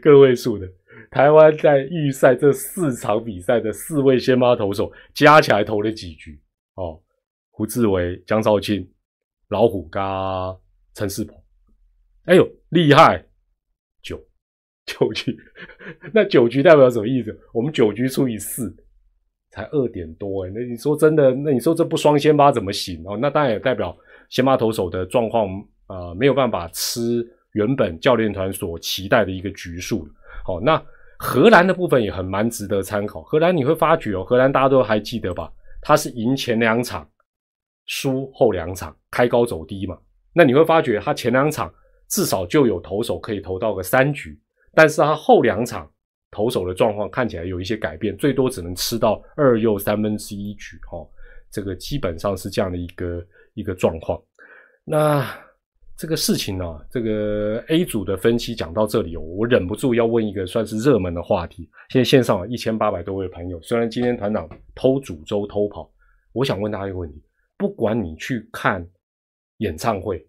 [0.00, 0.68] 个位数的。
[1.10, 6.40] 台湾在预赛这四场比赛的四位先发投手加起来投了几局？
[6.74, 7.02] 哦，
[7.50, 8.88] 胡志伟、江少庆、
[9.48, 10.56] 老虎加
[10.94, 11.36] 陈世鹏。
[12.26, 13.26] 哎呦，厉害！
[14.98, 15.36] 九局，
[16.14, 17.38] 那九局代表什么意思？
[17.52, 18.74] 我们九局除以四。
[19.48, 21.32] 才二点多哎，那你说真的？
[21.32, 23.16] 那你说这不双先发怎么行哦？
[23.18, 23.96] 那当然也代表
[24.28, 25.48] 先发投手的状况
[25.86, 30.06] 啊，没有办法吃原本教练团所期待的一个局数。
[30.44, 30.82] 好，那
[31.18, 33.22] 荷兰的部分也很蛮值得参考。
[33.22, 35.50] 荷兰你会发觉哦，荷兰大家都还记得吧？
[35.80, 37.08] 他是赢前两场，
[37.86, 39.96] 输后两场，开高走低嘛。
[40.34, 41.72] 那你会发觉他前两场
[42.08, 44.38] 至少就有投手可以投到个三局，
[44.76, 45.90] 但是他后两场。
[46.32, 51.08] 投手的状况看起来有一些改变，最多只能吃到二又三分之一局，哦，
[51.50, 54.20] 这个基本上是这样的一个一个状况。
[54.84, 55.24] 那
[55.96, 61.70] 这个事情呢，这个 A 组的分析讲到这里，我忍不住要问一个算是热门的话题。
[61.88, 65.90] 现在线上一千八百多位朋友，虽然今天团长偷煮粥偷跑，
[66.32, 67.22] 我想问大家一个问题：
[67.56, 68.86] 不管你去看
[69.58, 70.22] 演唱会，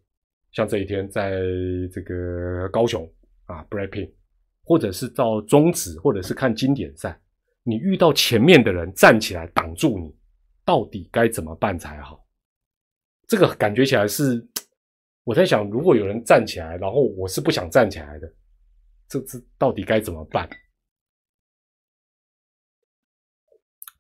[0.54, 1.42] 像这一天在
[1.92, 3.06] 这个高雄
[3.46, 4.10] 啊，Breaking。
[4.68, 7.18] 或者是到中止，或者是看经典赛，
[7.64, 10.14] 你遇到前面的人站起来挡住你，
[10.66, 12.22] 到底该怎么办才好？
[13.28, 14.46] 这个感觉起来是
[15.24, 18.30] 我在想，如果有人站起来，然后我是不想站起来的，
[19.08, 20.50] 这这到底该怎么办？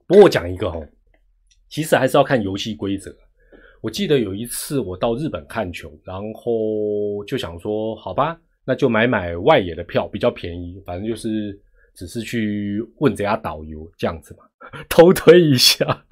[0.06, 0.86] 不过我讲一个哦，
[1.69, 3.15] 其实还是要看游戏规则。
[3.80, 8.38] 我记得有一次我到日本看球，然后就想说，好吧。
[8.67, 11.58] 那就买买外野的票比较便宜，反正就是
[11.95, 14.43] 只是去问这家导游这样子嘛，
[14.89, 16.06] 偷推一下，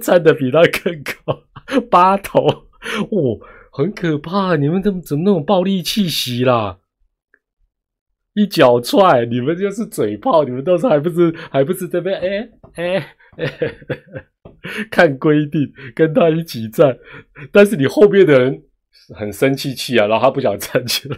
[0.00, 1.42] 站的比他更高，
[1.90, 4.54] 八头，哇，很可怕！
[4.54, 6.78] 你们怎么怎么那种暴力气息啦？
[8.34, 13.74] 一脚踹，你们就是嘴炮，你们到时候还不是还不是这边哎哎哎，
[14.92, 16.96] 看规定跟他一起站，
[17.50, 18.62] 但是你后面的人
[19.12, 21.16] 很生气气啊，然后他不想站起来。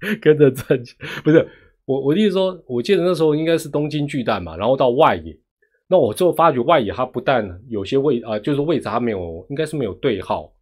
[0.22, 1.46] 跟着站起，不是
[1.84, 5.36] 我，我的意思说，我记得那时候应该是东京巨蛋嘛，然后到外野，
[5.88, 10.52] 那我就发觉外野它不但有些位啊，就是位置它没有，应该是没有对号，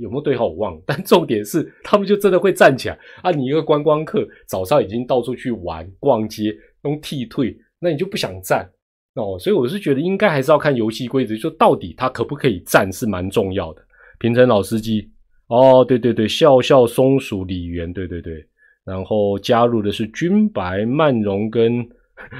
[0.00, 3.30] 有没有对号我忘了，但重点是他们就真的会站起来啊！
[3.30, 8.70] 你一个观光客早上已经到处去玩逛街，用替退，那你就不想站
[9.14, 13.82] 哦，所以我是觉得应该还是要看游戏规则，就到底他可不可以站是蛮重要的。
[14.20, 15.10] 平成老司机，
[15.48, 18.46] 哦，对对对，笑笑松鼠李元，对对对。
[18.88, 21.86] 然后加入的是君白、曼荣跟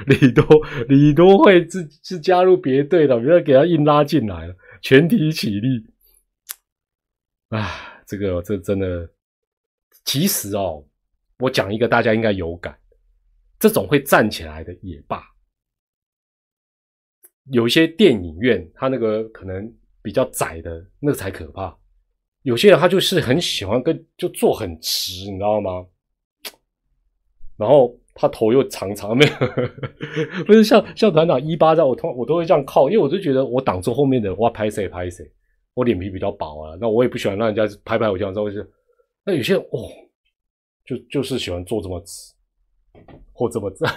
[0.07, 0.43] 李多，
[0.87, 5.85] 李多会是是加入别队的，不要给他硬拉进来了，全体起立。
[7.49, 9.07] 啊，这个这真的，
[10.05, 10.83] 其实哦，
[11.37, 12.75] 我讲一个大家应该有感，
[13.59, 15.23] 这种会站起来的也罢，
[17.51, 21.77] 有一些电影院他那个可能比较窄的那个才可怕，
[22.41, 25.85] 有些人他就是很喜欢跟就坐很直，你知道吗？
[27.59, 35.29] 然后他头又长长，没有，不是像像团长一巴掌，我通我都会这样靠，因为我就觉得我挡住后面的，我要拍谁拍谁，
[35.73, 38.65] 我脸皮比较薄啊，那我也不喜欢让人家拍拍我这样，知道是？
[39.25, 39.89] 那有些人哦，
[40.85, 42.33] 就就是喜欢做这么直，
[43.33, 43.93] 或这么站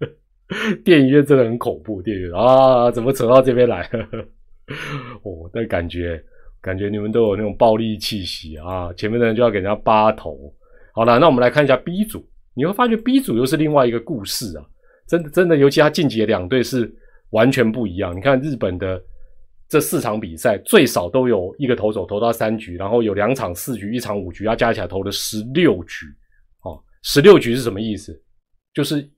[0.84, 3.88] 电影院真的很恐怖，电影院啊，怎么扯到这边来？
[5.24, 6.22] 哦，但感觉
[6.60, 8.92] 感觉你们都有那种暴力气息啊！
[8.92, 10.38] 前面的人就要给人家扒头。
[10.94, 14.64] 好了，那我们来看一下 B 组，你会发觉 B 组又是另外一个故事啊！
[15.06, 16.92] 真的真的，尤其他晋级的两队是
[17.30, 18.16] 完全不一样。
[18.16, 19.02] 你看日本的
[19.68, 26.06] 这四场比赛，最少都有一个投手投到三局，然后有两场四局，一场五局，要加起来投了十六局。
[26.64, 28.22] 哦，十六局是什么意思？
[28.74, 29.10] 就是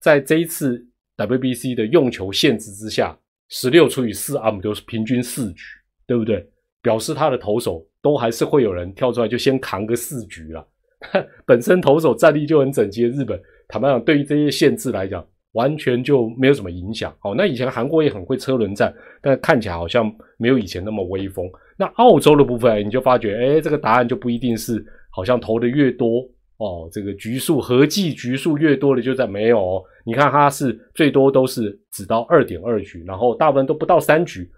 [0.00, 0.84] 在这一次
[1.16, 3.18] WBC 的用球限制之下。
[3.48, 5.62] 十六除以四，阿姆就是平均四局，
[6.04, 6.44] 对不对？
[6.82, 10.68] 表示他的投手都还是会有人跳出来，就先扛个四局了。
[11.46, 17.14] 本身投手战力就很整齐日本，坦白讲，对于这些限制来讲，完全就没有什么影响。
[17.22, 21.48] 哦，那以前韩国也很会车轮战，但看起来好像没有以前那么威风。
[21.78, 26.26] 那澳洲的部分，你就发觉，哎，这个答案就不一定是好像投的越多。
[26.58, 34.50] 哦，这个局数合计局数越多的就在没有，你看它是最多都是只到二点二局，然后大部分都不到三局，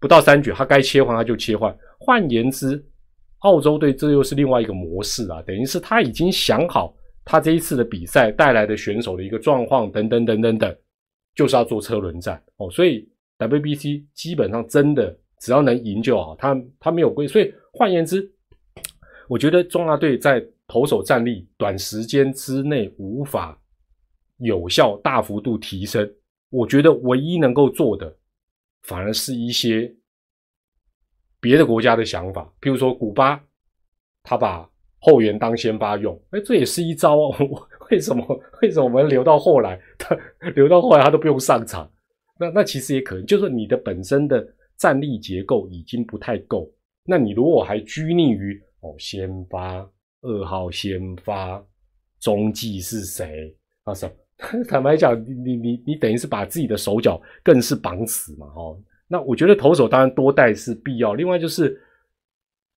[0.00, 1.72] 不到三局，它该切换它就切换。
[2.00, 2.84] 换言之，
[3.40, 10.76] 澳洲队这又是另外一个模式啊，等于是他已经想好他这一次的比赛带来的选手的一个状况等等等等等，
[11.34, 12.70] 就是要做车轮战哦。
[12.70, 18.30] 所以 WBC 基本上真的只要能赢就好，他他没有规，所以换言之，
[19.28, 20.44] 我觉得中华队在。
[20.72, 23.60] 投手战力短时间之内无法
[24.38, 26.08] 有效大幅度提升，
[26.48, 28.16] 我觉得唯一能够做的，
[28.82, 29.92] 反而是一些
[31.40, 33.42] 别的国家的想法，譬如说古巴，
[34.22, 37.34] 他把后援当先发用，哎，这也是一招哦。
[37.90, 38.24] 为什么？
[38.62, 40.16] 为什么我们留到后来，他
[40.54, 41.90] 留到后来他都不用上场？
[42.38, 46.70] 那那其实也可能，就是你的本身的战力结构已经不太够，
[47.04, 49.88] 那你如果还拘泥于哦先发。
[50.22, 51.64] 二号先发，
[52.20, 53.56] 中继是谁？
[53.84, 54.12] 啊，什么？
[54.68, 58.46] 坦白讲，你你你等于是把自己的手脚更是绑死嘛？
[58.54, 58.78] 哦，
[59.12, 61.14] 那我觉得投手当然多带是必要。
[61.14, 61.76] 另外就是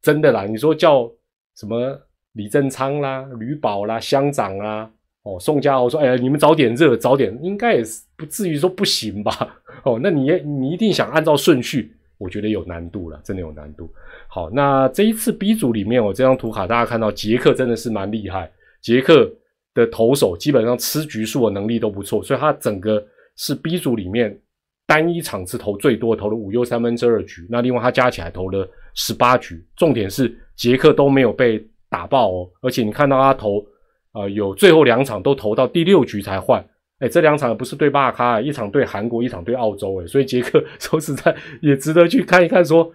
[0.01, 1.07] 真的啦，你说叫
[1.55, 1.95] 什么
[2.31, 4.89] 李正昌啦、吕宝啦、乡长啦，
[5.21, 9.31] 哦，宋家豪说，哎呀，你们早点热，早点，应该也是不至于说不行吧？
[9.85, 11.95] 哦，那你你一定想按照顺序。
[12.19, 13.89] 我觉得有难度了，真的有难度。
[14.29, 18.49] 好，那这一次 B 组里面，我这张图卡大家看到，杰克真的是蛮厉害。
[18.81, 19.29] 杰克
[19.73, 23.03] 的投手基本上吃局数的能力都不错，所以他整个
[23.35, 24.39] 是 B 组里面
[24.85, 27.47] 单一场次投最多，投了五又三分之二局。
[27.49, 33.65] 那另外他加起来投了十八局，重点是杰克都没有被打爆哦，而且你看到他投，
[34.13, 36.63] 呃，有最后两场都投到第六局才换。
[36.99, 42.63] 哎，这两场不是对巴卡，一场对韩国，一场对澳洲，哎，所以杰克说实在也值得去看一看。
[42.63, 42.89] 说，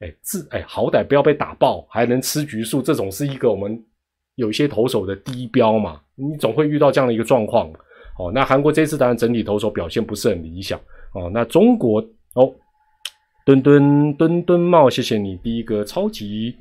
[0.00, 3.82] 哎，自哎，好歹不要被打爆，还能吃局数，这种是一个我们
[4.36, 6.00] 有一些投手的低标嘛。
[6.14, 7.70] 你总会遇到这样的一个状况。
[8.18, 10.80] 哦，那韩国这次当然整体投手表现不是很理想。
[11.14, 12.00] 哦，那中国
[12.34, 12.54] 哦，
[13.44, 16.56] 墩墩墩墩帽，谢谢你第一个超级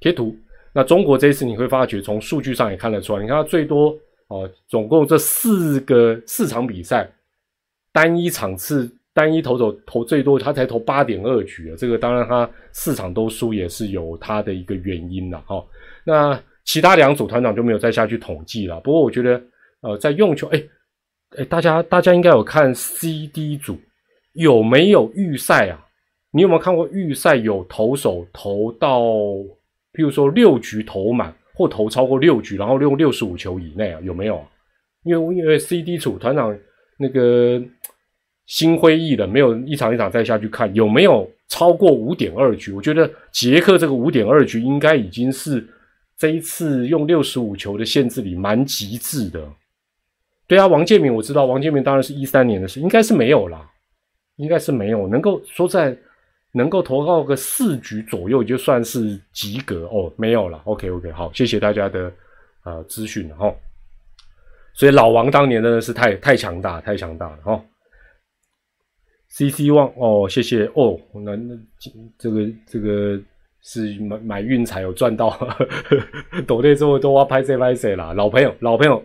[0.00, 0.34] 贴图。
[0.72, 3.96] 那中国这次你会发觉，从数据上也看得出来，你看它最多。
[4.28, 7.10] 哦，总共这四个四场比赛，
[7.92, 11.74] 单一场次单一投手投最多，他才投八点二局啊。
[11.76, 15.60] 这个当然他四场都输也是有他的一个原因了哈。
[16.04, 18.78] 那其他两组团长就没有再下去统计了。
[18.82, 19.42] 不过我觉得，
[19.80, 20.62] 呃，在用球，哎
[21.36, 23.76] 哎，大家大家应该有看 C D 组
[24.32, 25.86] 有没有预赛啊？
[26.32, 29.00] 你有没有看过预赛有投手投到，
[29.92, 31.34] 譬如说六局投满？
[31.52, 34.42] 或投超过六局，然后用六十五球以内啊，有没有？
[35.04, 36.56] 因为因为 C D 组团长
[36.98, 37.62] 那个
[38.46, 42.72] 心灰意冷，没有一场一场再下去看有没有超过五点二局。
[42.72, 45.66] 我觉得杰克这个五点二局应该已经是
[46.16, 49.46] 这一次用六十五球的限制里蛮极致的。
[50.46, 53.69] 对啊，王建民我知道，王建民当然是一三年的事，应该是没有啦，
[54.40, 55.96] 应该是没有能够说在。
[56.52, 60.12] 能够投到个四局左右，就算是及格哦。
[60.16, 62.12] 没有了，OK OK，好，谢谢大家的
[62.64, 63.54] 呃资讯哈。
[64.74, 67.64] 所以老王当年真的是太太强大，太强大了哈。
[69.28, 70.98] CC 旺哦，谢谢哦。
[71.24, 71.56] 那那
[72.18, 73.16] 这个这个
[73.62, 75.30] 是买买运彩有赚到，
[76.48, 78.12] 抖内这么多，拍谁拍谁啦。
[78.12, 79.00] 老朋友，老朋友，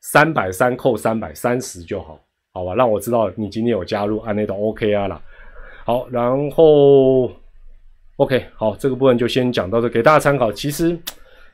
[0.00, 2.18] 三百三扣三百三十就好，
[2.54, 2.74] 好吧？
[2.74, 5.20] 让我知道你今天有加入，安内都 OK 啊啦。
[5.84, 7.30] 好，然后
[8.16, 10.52] ，OK，好，这个部分就先讲到这，给大家参考。
[10.52, 10.96] 其实，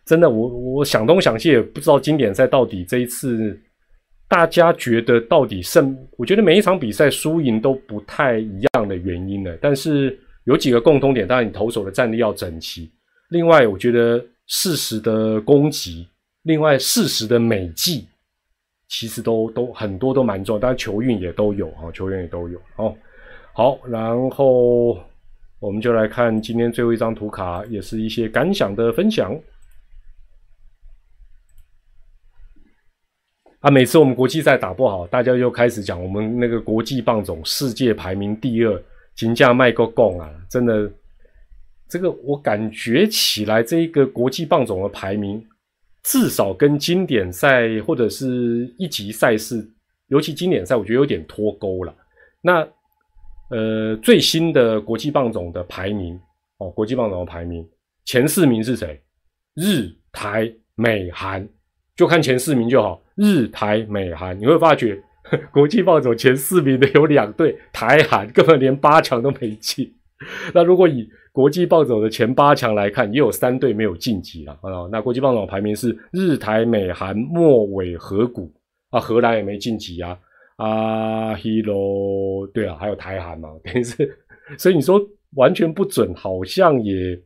[0.05, 3.59] 真的，我我想东想西，也不知道经典赛到底这一次
[4.29, 9.57] 大家觉得到底胜，我觉得每一场比赛输赢都不太一样的原因呢。
[9.61, 12.91] 但是有几个共通点，当然你投手的战力要整齐，
[13.31, 16.07] 另外我觉得适时的攻击，
[16.43, 18.07] 另外适时的美技，
[18.91, 22.95] 其实都都很多都蛮重要，当然球运也都有啊，球员也都有哦。
[23.55, 24.99] 好，然后
[25.61, 29.35] 我们就来看今天最后一张图卡，也是一些感想的分享。
[33.61, 38.83] 啊，每次我们国际赛打不好，大家又开始讲我们那个国际棒总世界排名第二，
[39.15, 40.29] 金价卖够供啊！
[40.49, 40.91] 真的，
[41.87, 45.47] 这个我感觉起来，这一个国际棒总的排名
[46.03, 49.69] 至少跟经典赛或者是一级赛事，
[50.09, 51.95] 尤其经典赛，我觉得有点脱钩了。
[52.41, 52.67] 那
[53.51, 56.19] 呃，最新的国际棒总的排名
[56.59, 57.69] 哦，国际棒总的排名
[58.05, 59.01] 前四名是谁？
[59.55, 61.47] 日、台、美、韩。
[61.97, 64.99] 就看前四名就好，日台美韩，你会发觉
[65.53, 69.93] 国际棒总前四名的有两队，台韩根本连八强都没进。
[70.55, 74.89] 那如果以国际暴走的前八强来看，也有三队没有晋级了啊。
[74.91, 78.53] 那国际暴走排名是日台美韩末尾河谷
[78.91, 80.19] 啊，荷兰也没晋级啊
[80.57, 84.19] 啊希罗对啊，还有台韩嘛， 等于是，
[84.59, 85.01] 所以你说
[85.37, 87.21] 完全不准，好像也。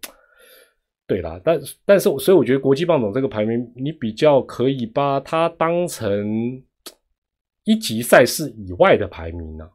[1.06, 6.62] 对啦，但但是，所以我觉得国际棒总这个排名，你比较可以把它当成
[7.64, 9.68] 一级赛事以外的排名呢。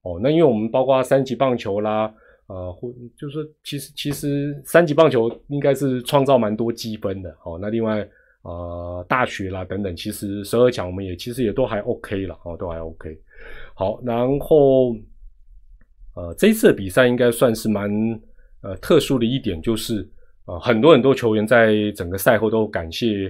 [0.00, 2.10] 哦，那因为我们包括三级棒球啦，
[2.46, 7.36] 呃，或就是说其实其实三级棒球应该是创造蛮多积分的。
[7.44, 8.08] 哦，那另外
[8.42, 13.18] 呃大学啦等等，其实十二强我们也其实也都还 OK 了，哦，都还 OK。
[13.74, 14.96] 好，然后
[16.14, 17.90] 呃这一次的比赛应该算是蛮
[18.62, 20.08] 呃特殊的一点就是。
[20.46, 23.28] 啊，很多很多球员在整个赛后都感谢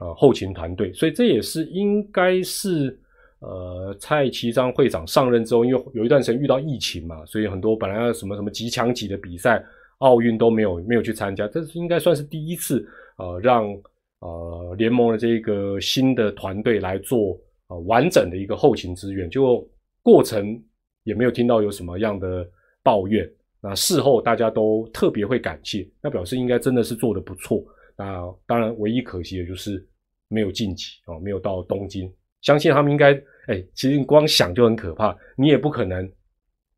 [0.00, 2.98] 呃后勤团队，所以这也是应该是
[3.44, 9.64] 呃蔡奇章会长上任之后，因为有一段时间遇到疫情嘛，所以很多本来要什么什么极强级的比赛，
[9.98, 12.86] 奥运都没有没有去参加，这是应该算是第一次
[13.18, 13.66] 呃让
[14.20, 17.38] 呃联盟的这个新的团队来做
[17.68, 19.66] 呃完整的一个后勤支援，就
[20.02, 20.60] 过程
[21.04, 22.48] 也没有听到有什么样的
[22.82, 23.30] 抱怨。
[23.60, 27.64] 那事后大家都特别会感谢，那表示应该真的是做的不错。
[27.96, 29.82] 那当然，唯一可惜的就是
[30.28, 32.12] 没有晋级哦，没有到东京。
[32.42, 36.10] 相信他们应该，哎，其实你光想就很可怕，你也不可能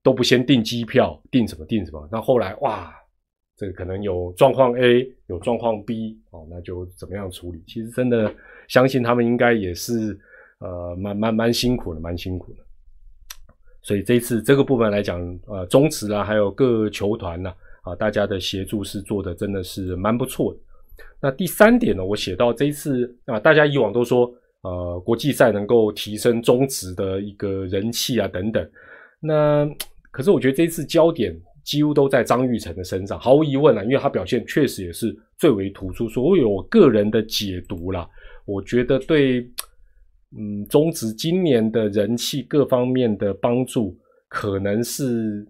[0.02, 2.08] 都不先订机票，订什么订什么。
[2.10, 2.94] 那后来哇，
[3.56, 7.62] 这个可能有状况 A，有状况 B 哦，那就怎么样处理？
[7.66, 8.32] 其实真的
[8.68, 10.18] 相信他们应该也是
[10.58, 12.58] 呃，蛮蛮蛮辛苦的，蛮辛苦的。
[13.82, 20.60] 所以这次这个部分来讲，呃，中职啊，还有各球团呢，啊，大家的协助是做的真的是蛮不错的。
[21.20, 24.28] 那第三点呢，我写到这一次啊，大家以往都说，
[24.66, 28.68] 呃，国际赛能够提升中职的一个人气啊等等。
[29.20, 29.68] 那
[30.10, 36.08] 可是我觉得这一次焦点几乎都在张玉成的身上，毫无疑问啊，因为他表现确实也是最为突出。
[36.08, 38.08] 所以我个人的解读啦，
[38.44, 39.48] 我觉得对。
[40.36, 43.96] 嗯，中职今年的人气各方面的帮助，
[44.28, 45.46] 可能是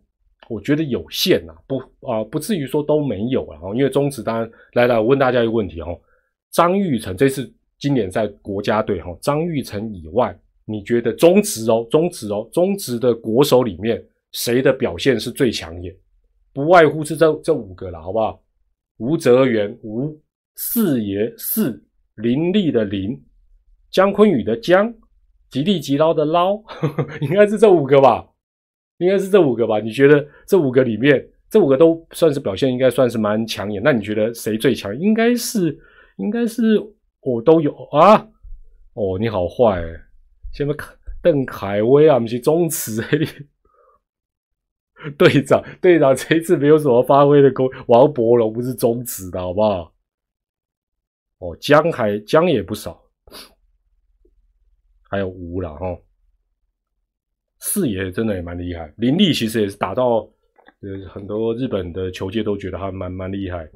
[0.50, 3.74] 我觉得有限呐，不啊，不至于说都没有了哈。
[3.74, 5.98] 因为中职当然来来，我问大家一个问题哦，
[6.52, 14.02] 张玉成这次经典赛国家队哈，张玉成以外，你觉得中职哦，中职哦，中职的国手里面
[14.32, 15.94] 谁的表现是最抢眼？
[16.52, 18.42] 不外乎是这这五个了，好不好？
[18.98, 20.18] 吴泽元吴
[20.54, 23.22] 四爷四林立的林。
[23.90, 24.92] 姜昆宇的姜，
[25.50, 26.60] 吉利吉捞的捞，
[27.22, 28.26] 应该是这五个吧？
[28.98, 29.80] 应该是这五个吧？
[29.80, 33.82] 你觉得这五个里面，这五个都算是表现，应该算是蛮抢眼。
[33.82, 34.98] 那你觉得谁最强？
[34.98, 35.78] 应该是，
[36.16, 36.82] 应该是
[37.26, 38.16] 我都有啊。
[38.94, 39.82] 哦，你好坏，
[40.54, 40.72] 什么
[41.20, 42.20] 邓凯威啊？
[42.20, 43.02] 不是中慈
[45.18, 47.68] 队长，队长这一次没有什么发挥的功。
[47.88, 49.92] 王博龙不是中慈的好不好？
[51.38, 53.02] 哦，姜还姜也不少。
[55.10, 55.98] 还有吴了哈，
[57.58, 58.94] 四爷真的也蛮厉害。
[58.96, 60.18] 林立其实也是打到，
[60.80, 63.68] 呃，很多日本的球界都觉得他蛮蛮厉害。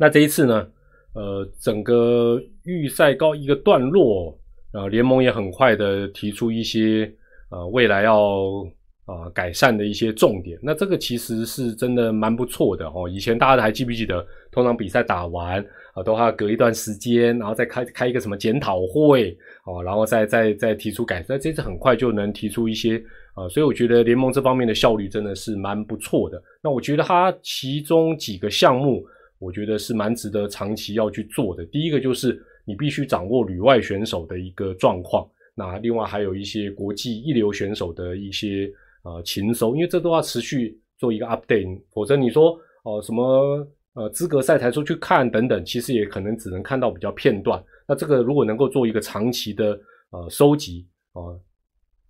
[0.00, 0.66] 那这一次呢，
[1.12, 4.34] 呃，整个预赛告一个段落，
[4.72, 7.12] 呃，联盟也很快的提出一些，
[7.50, 8.66] 呃，未来要。
[9.06, 13.08] 啊，改善的一些重点，那这个其实是真的蛮不错的哦。
[13.08, 15.58] 以前大家还记不记得，通常比赛打完
[15.94, 21.36] 啊，都还要隔一段时间，然后再开开一个什么检讨会哦，然后再再再提出改善。
[21.40, 23.02] 这次很快就能提出一些
[23.34, 26.40] 啊，所以我觉得联盟这方面的效率真的是蛮不错的。
[26.62, 29.04] 那我觉得它其中几个项目，
[29.40, 31.66] 我觉得是蛮值得长期要去做的。
[31.66, 38.72] 第一个就是你必须掌握旅外选手的一个状况，那另外还有一些国际一流选手的一些。
[39.02, 47.64] 啊，勤收，因为这都要持续做一个 update，否则你说哦什么呃资格赛才出去看等等，其实也可能只能看到比较片段。
[47.88, 49.68] 那这个如果能够做一个长期的
[50.10, 51.32] 呃收集啊，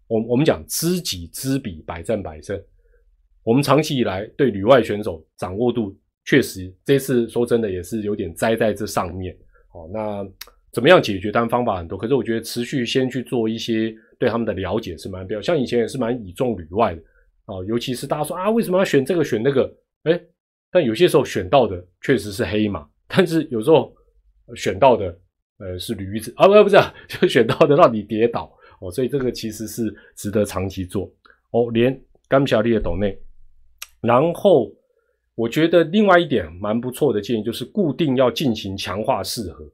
[0.09, 2.61] 我我们讲知己知彼，百战百胜。
[3.45, 9.37] 我们长期以来对旅外选手掌握度确实，这次说真的也是有点栽在这上面。
[9.73, 10.27] 哦，那
[10.73, 11.33] 怎么样解决？
[11.33, 15.41] 当然方法很多，可是我觉得持续先去做一些对他们的了解是蛮必要。
[15.41, 17.03] 像以前也是蛮倚重旅外的
[17.47, 19.73] 啊，尤其是大家说啊，为什么要选这个选那个？
[20.05, 20.21] 哎，
[20.71, 23.93] 但有些时候选到的确实是黑马，但是有时候
[24.55, 25.07] 选到的
[25.59, 26.77] 呃是驴子啊，不不是，
[27.09, 31.13] 就选到的让你跌倒哦，所以这个其实是值得长期做
[31.51, 31.71] 哦。
[31.73, 33.19] 连甘小利的斗内。
[34.01, 34.73] 然后，
[35.41, 39.65] 我觉得另外一点蛮不错的建议就是固定要进行强化试合，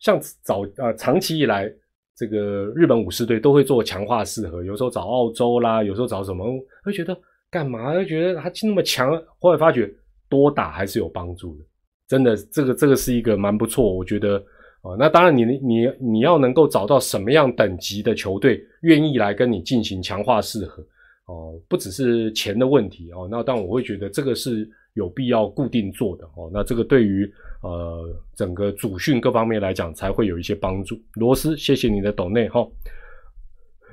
[0.00, 1.72] 像早呃长期以来，
[2.16, 6.44] 这个日本武士队都会做强化试合，有时候找澳洲啦，有时候找什么，
[6.82, 7.16] 会觉得
[7.48, 7.92] 干嘛？
[7.94, 9.88] 会觉得他那么强，后来发觉
[10.28, 11.64] 多打还是有帮助的，
[12.08, 14.36] 真的，这个这个是一个蛮不错，我觉得
[14.80, 20.84] 啊，那当然你你你要能够找到什么样等级的球队愿意来跟你进行强化试合。
[21.26, 26.50] 哦，不只是钱的问题哦，那但我会觉得这个是有必要固定做的哦。
[26.52, 27.30] 那这个对于
[27.62, 31.00] 呃整个主训各方面来讲，才会有一些帮助。
[31.14, 32.66] 罗斯，谢谢你的抖内哈，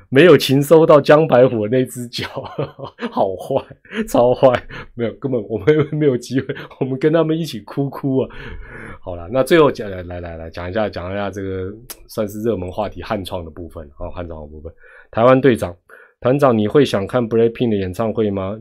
[0.09, 2.27] 没有勤收到江白虎那只脚，
[3.11, 3.63] 好坏，
[4.07, 4.51] 超坏，
[4.95, 8.29] 没有，根本我们没有机会，我们跟他们一起哭哭啊。
[9.01, 11.73] 好了，那最后讲来来来来讲一下，讲一下这个
[12.07, 14.73] 算是热门话题汉创的部分啊，汉创的部分，
[15.11, 15.75] 台湾队长。
[16.21, 18.59] 团长，你会想看 Breaking 的演唱会吗？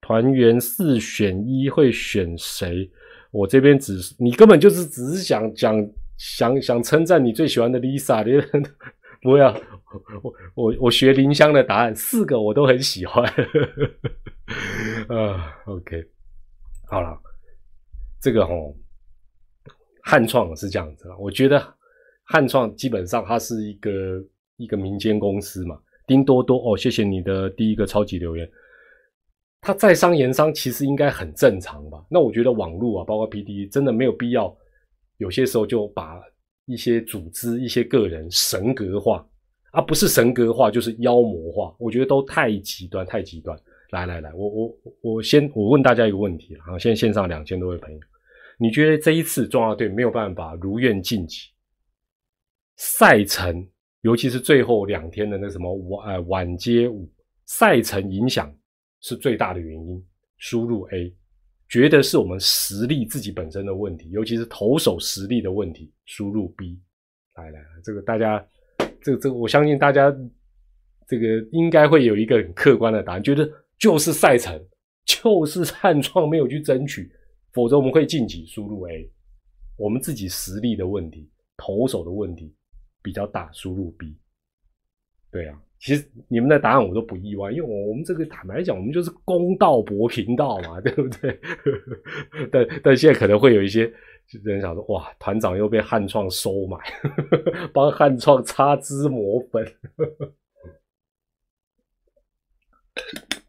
[0.00, 2.90] 团员四选一会选谁？
[3.30, 5.88] 我这边只是你根本就是只是想讲
[6.18, 8.40] 想想称赞你最喜欢的 Lisa，你
[9.22, 9.54] 不要
[10.22, 13.24] 我我我学林香的答案，四个我都很喜欢。
[15.08, 16.04] 啊，OK，
[16.88, 17.16] 好了，
[18.20, 18.76] 这个吼
[20.02, 21.62] 汉创是这样子了，我觉得
[22.24, 23.90] 汉创基本上它是一个
[24.56, 25.78] 一个民间公司嘛。
[26.06, 28.50] 丁多多哦，谢谢你的第一个超级留言。
[29.60, 32.04] 他在商言商，其实应该很正常吧？
[32.10, 34.56] 那我觉得网络啊，包括 P D E，真的没有必要，
[35.18, 36.20] 有些时候就把
[36.66, 39.26] 一些组织、一些个人神格化，
[39.72, 41.74] 而不是神格化就是妖魔化。
[41.78, 43.58] 我觉得都太极端，太极端。
[43.90, 47.98] 来来来，我我我先我问大家一个问题啊，现在线上两千多位朋友，
[48.56, 51.40] 你觉得这一次中华队没有办法如愿晋级
[52.76, 53.68] 赛程？
[54.02, 57.06] 尤其是最后两天的那什么晚呃晚街舞
[57.44, 58.50] 赛程影响
[59.00, 60.04] 是最大的原因。
[60.38, 61.14] 输入 A，
[61.68, 65.92] 觉得是我们实力自己本身的问题，尤其是投手实力的问题。
[66.06, 66.80] 输入 B，
[67.34, 68.46] 来来来，这个大家，
[69.02, 70.10] 这个这个，我相信大家
[71.06, 74.58] 这个应该会有一个很客观的答案，觉得就是赛程，
[75.04, 77.12] 就是 汉创没有去争取，
[77.52, 78.46] 否则我们会晋级。
[78.46, 79.10] 输入 A，
[79.76, 82.54] 我们自己实力的问题，投手的问题。
[83.02, 84.14] 比较大，输入 B，
[85.30, 91.40] 对啊，其实你们的答案我都不意外，因为我我们这个坦白讲，我们就是公道博频道嘛， 对不对？
[92.52, 93.90] 但但现在可能会有一些
[94.28, 96.78] 就人想说，哇，团长又被汉创收买，
[97.72, 99.66] 帮汉创擦脂抹粉，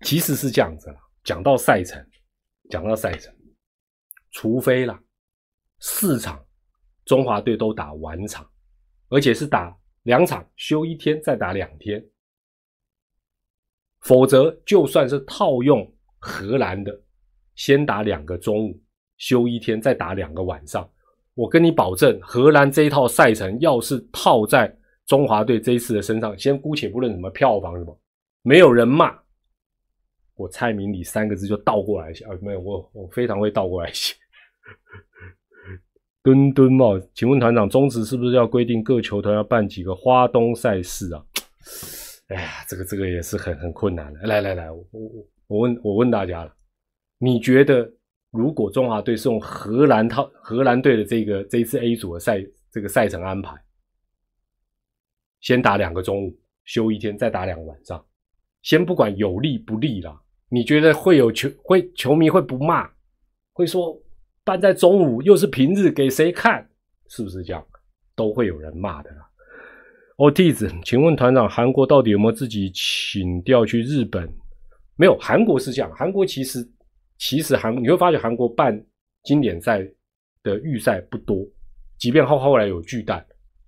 [0.01, 0.95] 其实是这样子了。
[1.23, 2.01] 讲到赛程，
[2.69, 3.33] 讲到赛程，
[4.31, 5.03] 除非啦，
[5.79, 6.43] 四场
[7.03, 8.49] 中华队都打完场。
[9.09, 12.01] 而且是打两场，休一天，再打两天。
[14.01, 15.89] 否则，就算是套用
[16.19, 17.01] 荷兰的，
[17.55, 18.79] 先打两个中午，
[19.17, 20.89] 休一天，再打两个晚上。
[21.33, 24.75] 我跟你保证，荷兰这一套赛程，要是套在
[25.05, 27.97] 中华队这一次的身上，先姑且不论什么票房什么，
[28.41, 29.17] 没有人骂，
[30.35, 32.31] 我蔡明礼三个字就倒过来写啊！
[32.41, 34.15] 没有，我我非常会倒过来写。
[36.23, 41.23] 墩墩帽，请问团长，中职是不是要规定各球团要办几个花东赛事啊？
[42.33, 44.21] 哎呀，这个这个也是很很困难的。
[44.21, 45.01] 来来来，我我
[45.47, 46.55] 我问我问大家了，
[47.17, 47.91] 你觉得
[48.31, 53.55] 如果中华队是用荷兰套荷兰队的这个这一次 A 组的赛这个赛程安排，
[55.41, 58.03] 先打两个中午，休一天，再打两个晚上，
[58.61, 62.89] 先不管有利不利啦，你觉得会有球会球迷会不骂，
[63.53, 64.01] 会说？
[64.43, 66.67] 办在中午又是平日，给谁看？
[67.09, 67.63] 是不是这样？
[68.15, 69.29] 都会有人骂的啦。
[70.17, 74.29] 哦，弟子，请问团长，韩国到底有没有自己请调去日本？
[74.95, 75.91] 没有，韩国是这样。
[75.95, 76.67] 韩国其实
[77.17, 78.79] 其实韩你会发觉韩国办
[79.23, 79.83] 经典赛
[80.43, 81.43] 的预赛不多，
[81.97, 83.25] 即便后后来有巨蛋，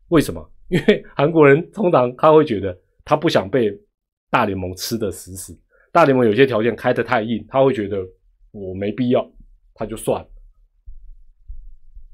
[0.10, 0.48] 为什么？
[0.70, 3.72] 因为韩国人通常他会觉得他不想被
[4.30, 5.60] 大联盟吃的死死，
[5.92, 7.98] 大联盟有些条件开的太硬，他会觉得
[8.52, 9.28] 我没必要，
[9.74, 10.28] 他就算了。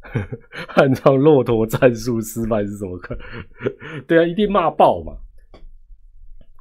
[0.68, 3.18] 汉创骆驼战术失败是什么看？
[4.08, 5.14] 对啊，一定骂爆嘛。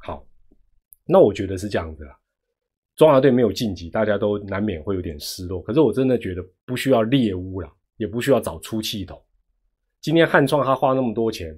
[0.03, 0.25] 好，
[1.05, 2.15] 那我觉得是这样子啊。
[2.95, 5.61] 中华队没有晋级，大家都难免会有点失落。
[5.61, 9.17] 可是我真的觉得不需要猎污了，也不需要找出气筒。
[10.01, 11.57] 今天汉创他花那么多钱，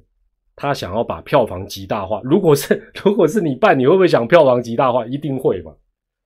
[0.56, 2.22] 他想要把票房极大化。
[2.24, 5.04] 如果是 如果是你办，你会不会想票房极大化？
[5.08, 5.72] 一定会嘛。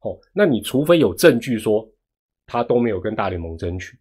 [0.02, 1.90] 哦，那你除非有证据说
[2.46, 3.98] 他都没有跟大联盟争取，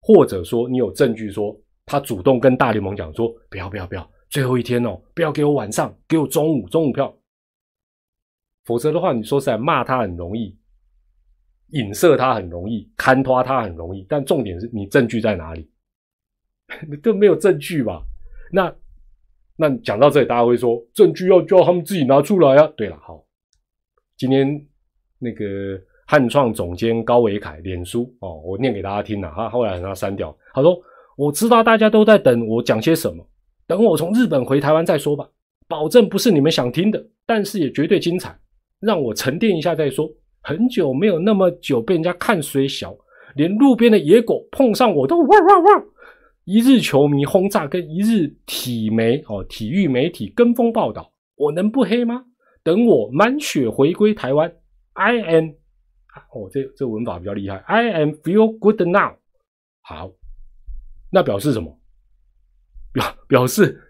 [0.00, 7.14] 或者说你有证据说他主动跟大联盟讲说不要不要不要，最后一天哦，不要给我晚上，给我中午中午票。
[8.64, 10.56] 否则的话，你说实在骂他很容易，
[11.70, 15.70] 影射他很容易，刊拖他很容易，但重点是你证据在哪里？
[16.88, 18.02] 你 都没有证据吧？
[18.52, 18.74] 那
[19.56, 22.66] 那讲到这里，大家会说证据要叫他们自己拿出来啊。
[22.76, 23.26] 对了，好，
[24.16, 24.66] 今天。
[25.22, 25.44] 那个
[26.10, 30.36] 汉创总监高维凯脸书哦，我念给大家听了，他后来让他删掉。
[30.52, 30.76] 他说
[31.16, 33.24] ：“我知道大家都在等我讲些什么，
[33.64, 35.24] 等我从日本回台湾再说吧。
[35.68, 38.36] 保证不是你们想听的，但是也绝对精彩。
[38.80, 40.10] 让我沉淀一下再说。
[40.42, 42.92] 很久没有那么久被人家看水小，
[43.36, 45.84] 连路边的野狗碰上我都汪汪汪。
[46.44, 52.24] 一日球迷轰炸跟一日体媒哦，体育媒体跟风报道，我能不黑吗？
[52.64, 54.52] 等我满血回归台湾。”
[54.94, 55.50] I am，
[56.32, 57.56] 哦，这这文法比较厉害。
[57.66, 59.16] I am feel good now。
[59.82, 60.10] 好，
[61.10, 61.78] 那表示什么？
[62.92, 63.80] 表表示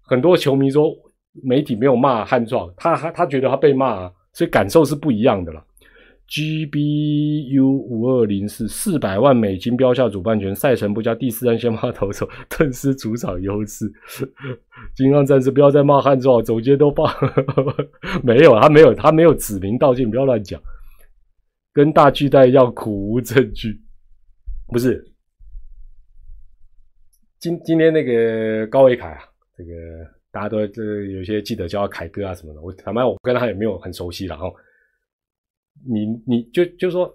[0.00, 0.94] 很多球迷说
[1.42, 5.64] 媒体没有骂汉壮，他他他觉得他被骂，啊所以感受是不一样的了。
[6.28, 13.90] GBU 五二零是四百万美金标下主办权，赛程不佳，第四站先发投手，顿失主场优势。
[14.94, 17.14] 金刚战士不要再骂汉壮，总监都骂，
[18.22, 20.60] 没有他没有他没有指名道姓，不要乱讲。
[21.72, 23.80] 跟大巨蛋一样苦无证据，
[24.68, 25.04] 不是。
[27.38, 29.20] 今今天那个高伟凯啊，
[29.56, 29.72] 这个
[30.30, 34.54] 大家都这有些记得叫凯哥啊什么的，我坦白我跟他也没有很熟悉然后。
[35.88, 37.08] 你你就就说，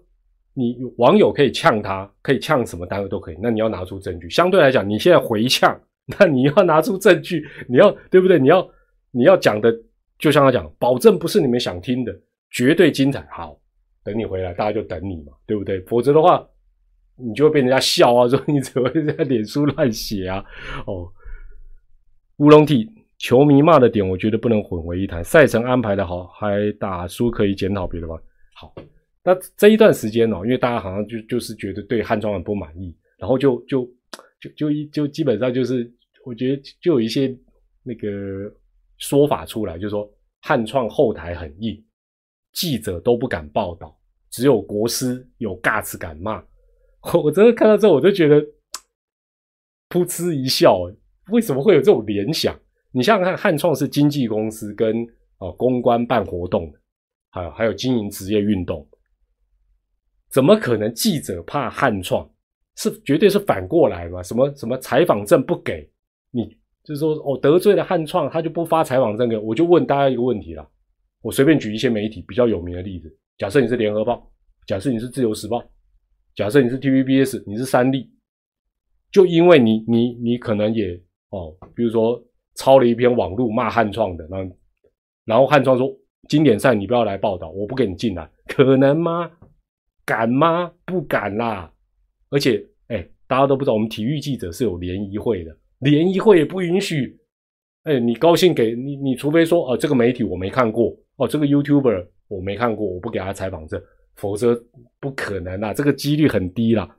[0.54, 3.38] 你网友可以呛他，可以呛什么单位都可以。
[3.42, 4.30] 那你要拿出证据。
[4.30, 8.40] 相对来讲，你现在回呛，那你要拿出证据，你要对不对？
[8.40, 8.66] 你要
[9.12, 9.70] 你要讲的，
[10.18, 12.18] 就像他讲，保证不是你们想听的，
[12.52, 13.28] 绝对精彩。
[13.30, 13.60] 好，
[14.04, 15.80] 等你回来，大家就等你嘛，对不对？
[15.82, 16.46] 否则的话，
[17.16, 20.44] 你就会被人家笑啊，说你怎么在脸书乱写啊？
[20.86, 21.08] 哦，
[22.38, 25.24] 乌龙体球迷骂的点，我觉得不能混为一谈。
[25.24, 28.16] 赛程安排的好，还打输可以检讨别的吧。
[28.56, 28.74] 好，
[29.24, 33.90] 那这一段时间哦，因为大家好像就就是觉得对汉庄很不满意，然后就就
[34.42, 35.90] 就就一就基本上就是，
[36.26, 37.34] 我觉得就有一些
[37.84, 38.54] 那个
[38.98, 40.10] 说法出来，就是说
[40.42, 41.82] 汉创后台很硬，
[42.54, 44.00] 记者都不敢报道，
[44.30, 46.44] 只有国师有尬词敢骂。
[47.14, 48.42] 我真的看到之后，我就觉得
[49.90, 50.80] 噗嗤一笑，
[51.32, 52.58] 为什么会有这种联想？
[52.92, 55.06] 你想想看，汉创是经纪公司跟
[55.40, 56.80] 哦公关办活动的。
[57.30, 58.88] 还有还有经营职业运动，
[60.30, 62.30] 怎么可能记者怕汉创？
[62.76, 64.22] 是绝对是反过来嘛？
[64.22, 65.92] 什么什么采访证不给
[66.30, 66.46] 你，
[66.84, 69.54] 就是说哦得罪了汉创，他就不发采访证给我。
[69.54, 70.68] 就问大家一个问题了，
[71.24, 73.12] 我随便举一些媒体比较有名的例子。
[73.40, 74.32] 假设你是联合报，
[74.68, 75.64] 假设你是自由时报，
[76.36, 78.08] 假设你是 TVBS，你是三立，
[79.12, 80.94] 就因为你你你可能也
[81.32, 84.56] 哦，比如说抄了一篇网络骂汉创的，然后
[85.26, 85.92] 然后汉创说。
[86.30, 89.30] 经典赛你不要来报道，我不给你进来，可能吗？
[90.06, 90.72] 敢吗？
[90.86, 91.70] 不敢啦！
[92.30, 97.20] 而且，哎，大家都不知道，我们体育记者是有联谊会的，联谊会也不允许。
[97.84, 100.96] 哎，你高兴给你，你除非说，哦，这个媒体我没看过，
[101.28, 103.82] 这个 YouTuber 我没看过，我不给他采访证，
[104.16, 104.62] 否则
[105.00, 106.90] 不可能啦，这个几率很低啦。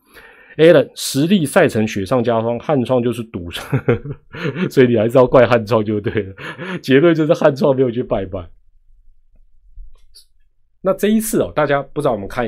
[0.56, 3.50] Allen 实力赛程雪上加霜，汉创就是赌，
[4.70, 6.34] 所以你还是要怪汉创就对了。
[6.80, 8.48] 结论就是汉创没有去拜拜。
[10.80, 12.46] 那这一次哦，大家不知道我们看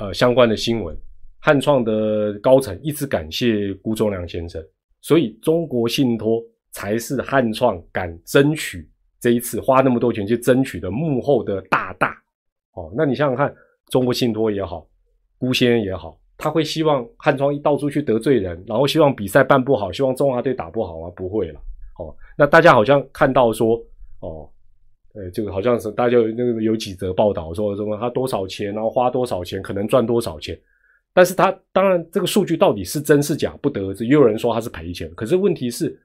[0.00, 0.96] 呃相关的新闻，
[1.38, 4.60] 汉创的高层一直感谢辜仲良先生，
[5.00, 8.90] 所以中国信托才是汉创敢争取
[9.24, 12.14] 这一次花那么多钱去争取的幕后的大大
[12.74, 12.92] 哦。
[12.94, 13.54] 那你想想看，
[13.88, 14.86] 中国信托也好，
[15.38, 21.10] 辜先生也好，他会希望汉创一到处去得罪人，然后希望比赛办不好，希望中华队打不好吗？
[21.16, 21.58] 不会了。
[21.98, 23.82] 哦，那大家好像看到说
[24.20, 24.50] 哦。
[25.16, 30.58] 呃，这个好像是大家有那个有几则报道说什么他多少钱，然后花多少钱，可能赚多少钱。
[31.12, 34.04] 但是他当然这个数据到底是真是假不得而知。
[34.04, 35.96] 也有人说他是赔钱，可是问题是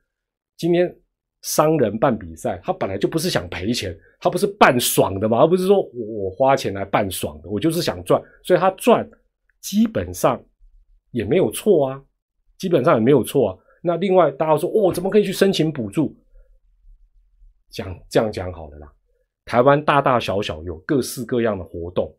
[0.57, 0.95] 今天
[1.41, 9.09] 商人办比赛，他本来就不是想赔钱，他不是办爽的嘛，而不是说我花钱来办爽的，我就是想赚，所以他赚
[9.61, 10.41] 基本上
[11.11, 12.03] 也没有错啊。
[12.57, 13.57] 基本上也没有错啊。
[13.81, 16.13] 那另外大家说，哦，怎么可以去申请补助？
[17.69, 18.93] 讲这样讲好了啦。
[19.45, 22.13] 台湾大大小小有各式各样的活动，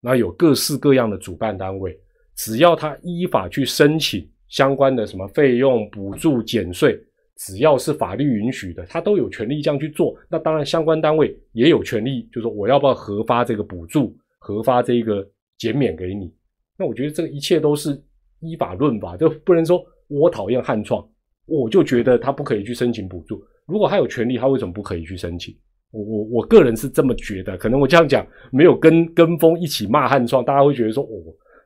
[0.00, 1.94] 那有各式各样的主办单位，
[2.36, 6.98] 只要他依法去申请相关的什么费用补助减税，
[7.44, 10.16] 只要是法律允许的，他都有权利这样去做。
[10.30, 15.28] 那当然，相关单位也有权利，就说我要不要核发这个补助，核发这个
[15.58, 16.32] 减免给你。
[16.78, 18.00] 那我觉得这个一切都是
[18.40, 21.04] 依法论法，就不能说我讨厌汉创，
[21.46, 23.42] 我就觉得他不可以去申请补助。
[23.66, 25.52] 如果他有权利，他为什么不可以去申请？
[25.90, 27.56] 我我我个人是这么觉得。
[27.56, 31.10] 可能我这样讲没有跟跟风一起骂汉创，大家会觉得说，哦，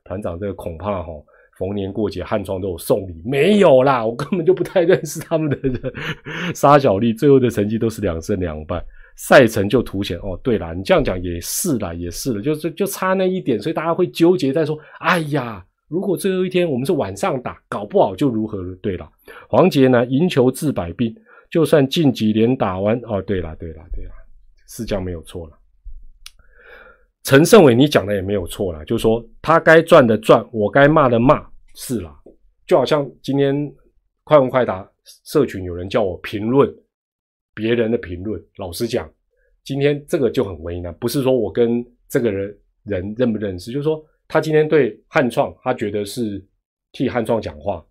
[0.04, 1.12] 团长这个恐怕哈，
[1.58, 5.80] 逢年过节汉创都有送礼，没有啦，我根本就不太认识他们的人。
[6.54, 8.84] 沙小丽最后的成绩都是两胜两败，
[9.16, 10.18] 赛程就凸显。
[10.18, 15.64] 哦，对啦，你这样讲也是啦，也是了，就是就差那一点，所以大家会纠结在说，哎呀。
[15.88, 18.76] 如果最后一天我们是晚上打，搞不好就如何了。
[18.82, 19.08] 对了，
[19.48, 20.04] 黄杰呢？
[20.06, 21.14] 赢球治百病，
[21.48, 23.22] 就算近几年打完哦。
[23.22, 24.10] 对了，对了，对了，
[24.66, 25.55] 是这样没有错了。
[27.26, 32.16] 陈胜伟，你讲的也没有错了，就是说他该赚的赚，我该骂的骂，是啦。
[32.68, 33.74] 就好像今天
[34.22, 34.88] 快问快答
[35.24, 36.72] 社群有人叫我评论
[37.52, 39.10] 别人的评论，老实讲，
[39.64, 44.00] 今天这个就很为难，不是说我跟这个人人认不认识，就是说。
[44.28, 46.44] 他今天对汉创，他觉得是
[46.90, 47.86] 替汉创讲话，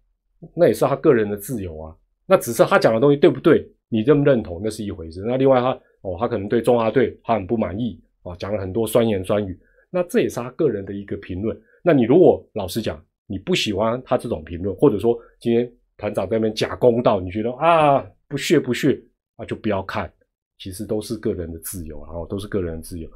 [0.54, 1.96] 那也是他个人的自由啊。
[2.26, 5.24] 那只是他讲的东西对不对，你认不认同那是一回事。
[5.26, 5.72] 那另外他
[6.02, 9.58] 哦，他可能对中华队他很不满意啊，讲了很多酸言酸语，
[9.90, 11.58] 那这也是他个人的一个评论。
[11.82, 19.02] 那你如果老实讲，你不喜欢他这种评论，或者说今天团长在那边假公道，你觉得啊不屑不屑
[19.38, 20.12] 啊，就不要看。
[20.58, 23.10] 其实都是个人的自由，然后都是个人的自由。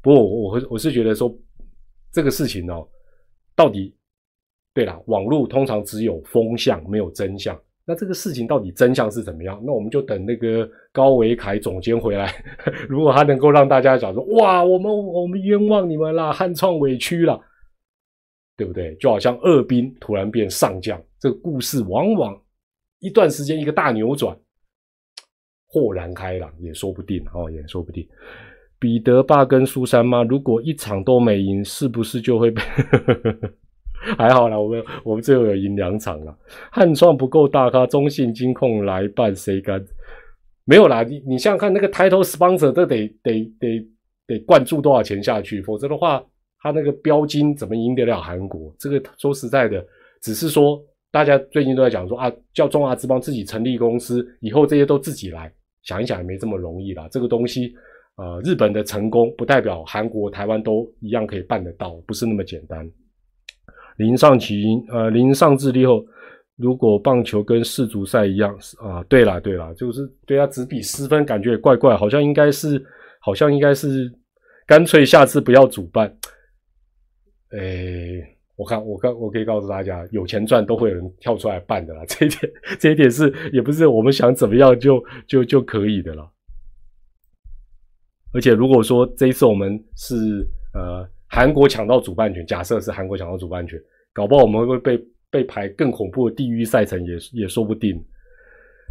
[0.00, 1.32] 不过我我我是觉得说。
[2.12, 2.72] 这个事情呢，
[3.56, 3.92] 到底
[4.72, 7.60] 对了，网络通常只有风向，没有真相。
[7.86, 9.60] 那这个事情到底真相是怎么样？
[9.62, 12.32] 那我们就等那个高维凯总监回来，
[12.88, 17.38] 如果他能够让大家讲说，哇，我们我们冤枉你们啦，汉创委屈了，
[18.56, 18.94] 对不对？
[18.96, 22.34] 就好像二兵突然变上将，这个故事往往
[23.00, 24.34] 一段时间一个大扭转，
[25.66, 28.08] 豁然开朗也说不定哦，也说不定。
[28.78, 32.62] 彼得爸跟苏珊妈，如果一场都没赢，是不是就会被？
[34.18, 36.36] 还好啦，我们我们最后有赢两场了。
[36.70, 39.82] 汉创不够大咖，中信金控来办，谁敢？
[40.64, 43.86] 没有啦，你你想想看，那个 title sponsor 都得得得
[44.26, 46.24] 得灌注多少钱下去，否则的话，
[46.60, 48.74] 他那个标金怎么赢得了韩国？
[48.78, 49.84] 这个说实在的，
[50.20, 50.80] 只是说
[51.10, 55.52] 大家最近都在讲说啊，叫中华之邦自己成立公司，以后这些都自己来，
[55.82, 57.08] 想一想也没这么容易啦。
[57.10, 57.74] 这个东西。
[58.16, 62.88] 呃，日本的成功不代表韩国、台湾都一样可以办得到，不是那么简单。
[63.96, 66.04] 零上起，呃，零上智力后，
[66.56, 72.84] 如果棒球跟世足赛一样，啊，对了对了，就是对他只比失分，感觉也怪怪，好像应该是，
[73.20, 74.12] 好像应该是，
[74.66, 76.16] 干脆下次不要主办。
[77.52, 78.20] 诶，
[78.56, 86.28] 我看我告我可以告诉大家，有钱赚都会有人跳出来办的啦， 这一点这一点是也不是我们想怎么样就就就可以的了。
[88.32, 93.76] 而且如果说这一次我们是呃韩国抢到主办权，假设是韩国抢到主办权，
[94.12, 98.00] 搞不好我们会被被排更恐怖的地狱赛程，也也说不定。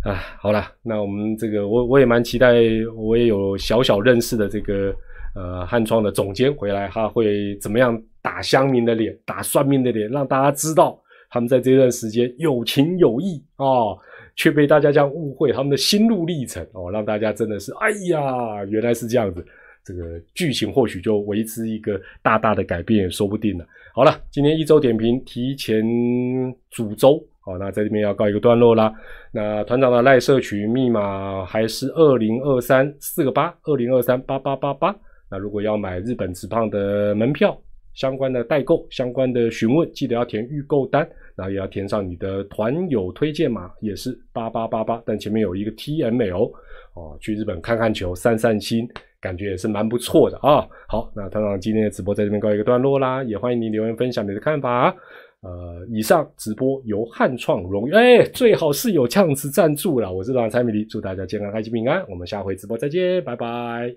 [0.04, 2.54] 啊，好了，那我们这个我我也蛮期待，
[2.98, 4.94] 我也有小小认识的这个
[5.36, 13.66] 呃汉创的总监回来，他会怎么样打乡民的脸，打算命的脸，让大家知道他们在这段时间有情有义啊。
[14.36, 19.46] 却被大家这样误会他们的心路历程哦，让大家真的是哎呀，原来是这样子，
[19.84, 23.66] 这个剧情或许就为之一个大大的改变也说不定了。
[23.94, 25.84] 好了，今天一周点评提前
[26.72, 28.94] 主周，好，那在这边要告一个段落啦。
[29.32, 34.96] 那团长的赖社群密码还是二零二三四个八，二零二三八八八八。
[35.30, 37.60] 那如果要买日本直胖的门票，
[37.94, 41.08] 相关的代购，相关的询问，记得要填预购单。
[41.36, 46.44] 然后也要填上你的团友推荐码，也是八八八八，但前面有一个 T M L
[46.94, 48.88] 哦，去日本看看球、散散心，
[49.24, 50.68] 感觉也是蛮不错的啊。
[50.90, 54.94] 好，那团长今天的直播在这边告一个段落啦，也欢迎你留言分享你的看法。
[55.42, 60.12] 呃，以上直播由汉创荣誉，哎，最好是有样子赞助了。
[60.12, 62.06] 我是团长蔡米黎，祝大家健康、开心、平安。
[62.10, 63.96] 我们下回直播再见，拜拜。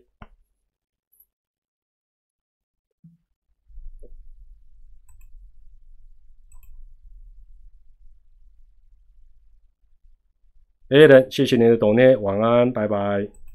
[10.89, 13.46] A 人，谢谢您的懂内，晚安，拜拜。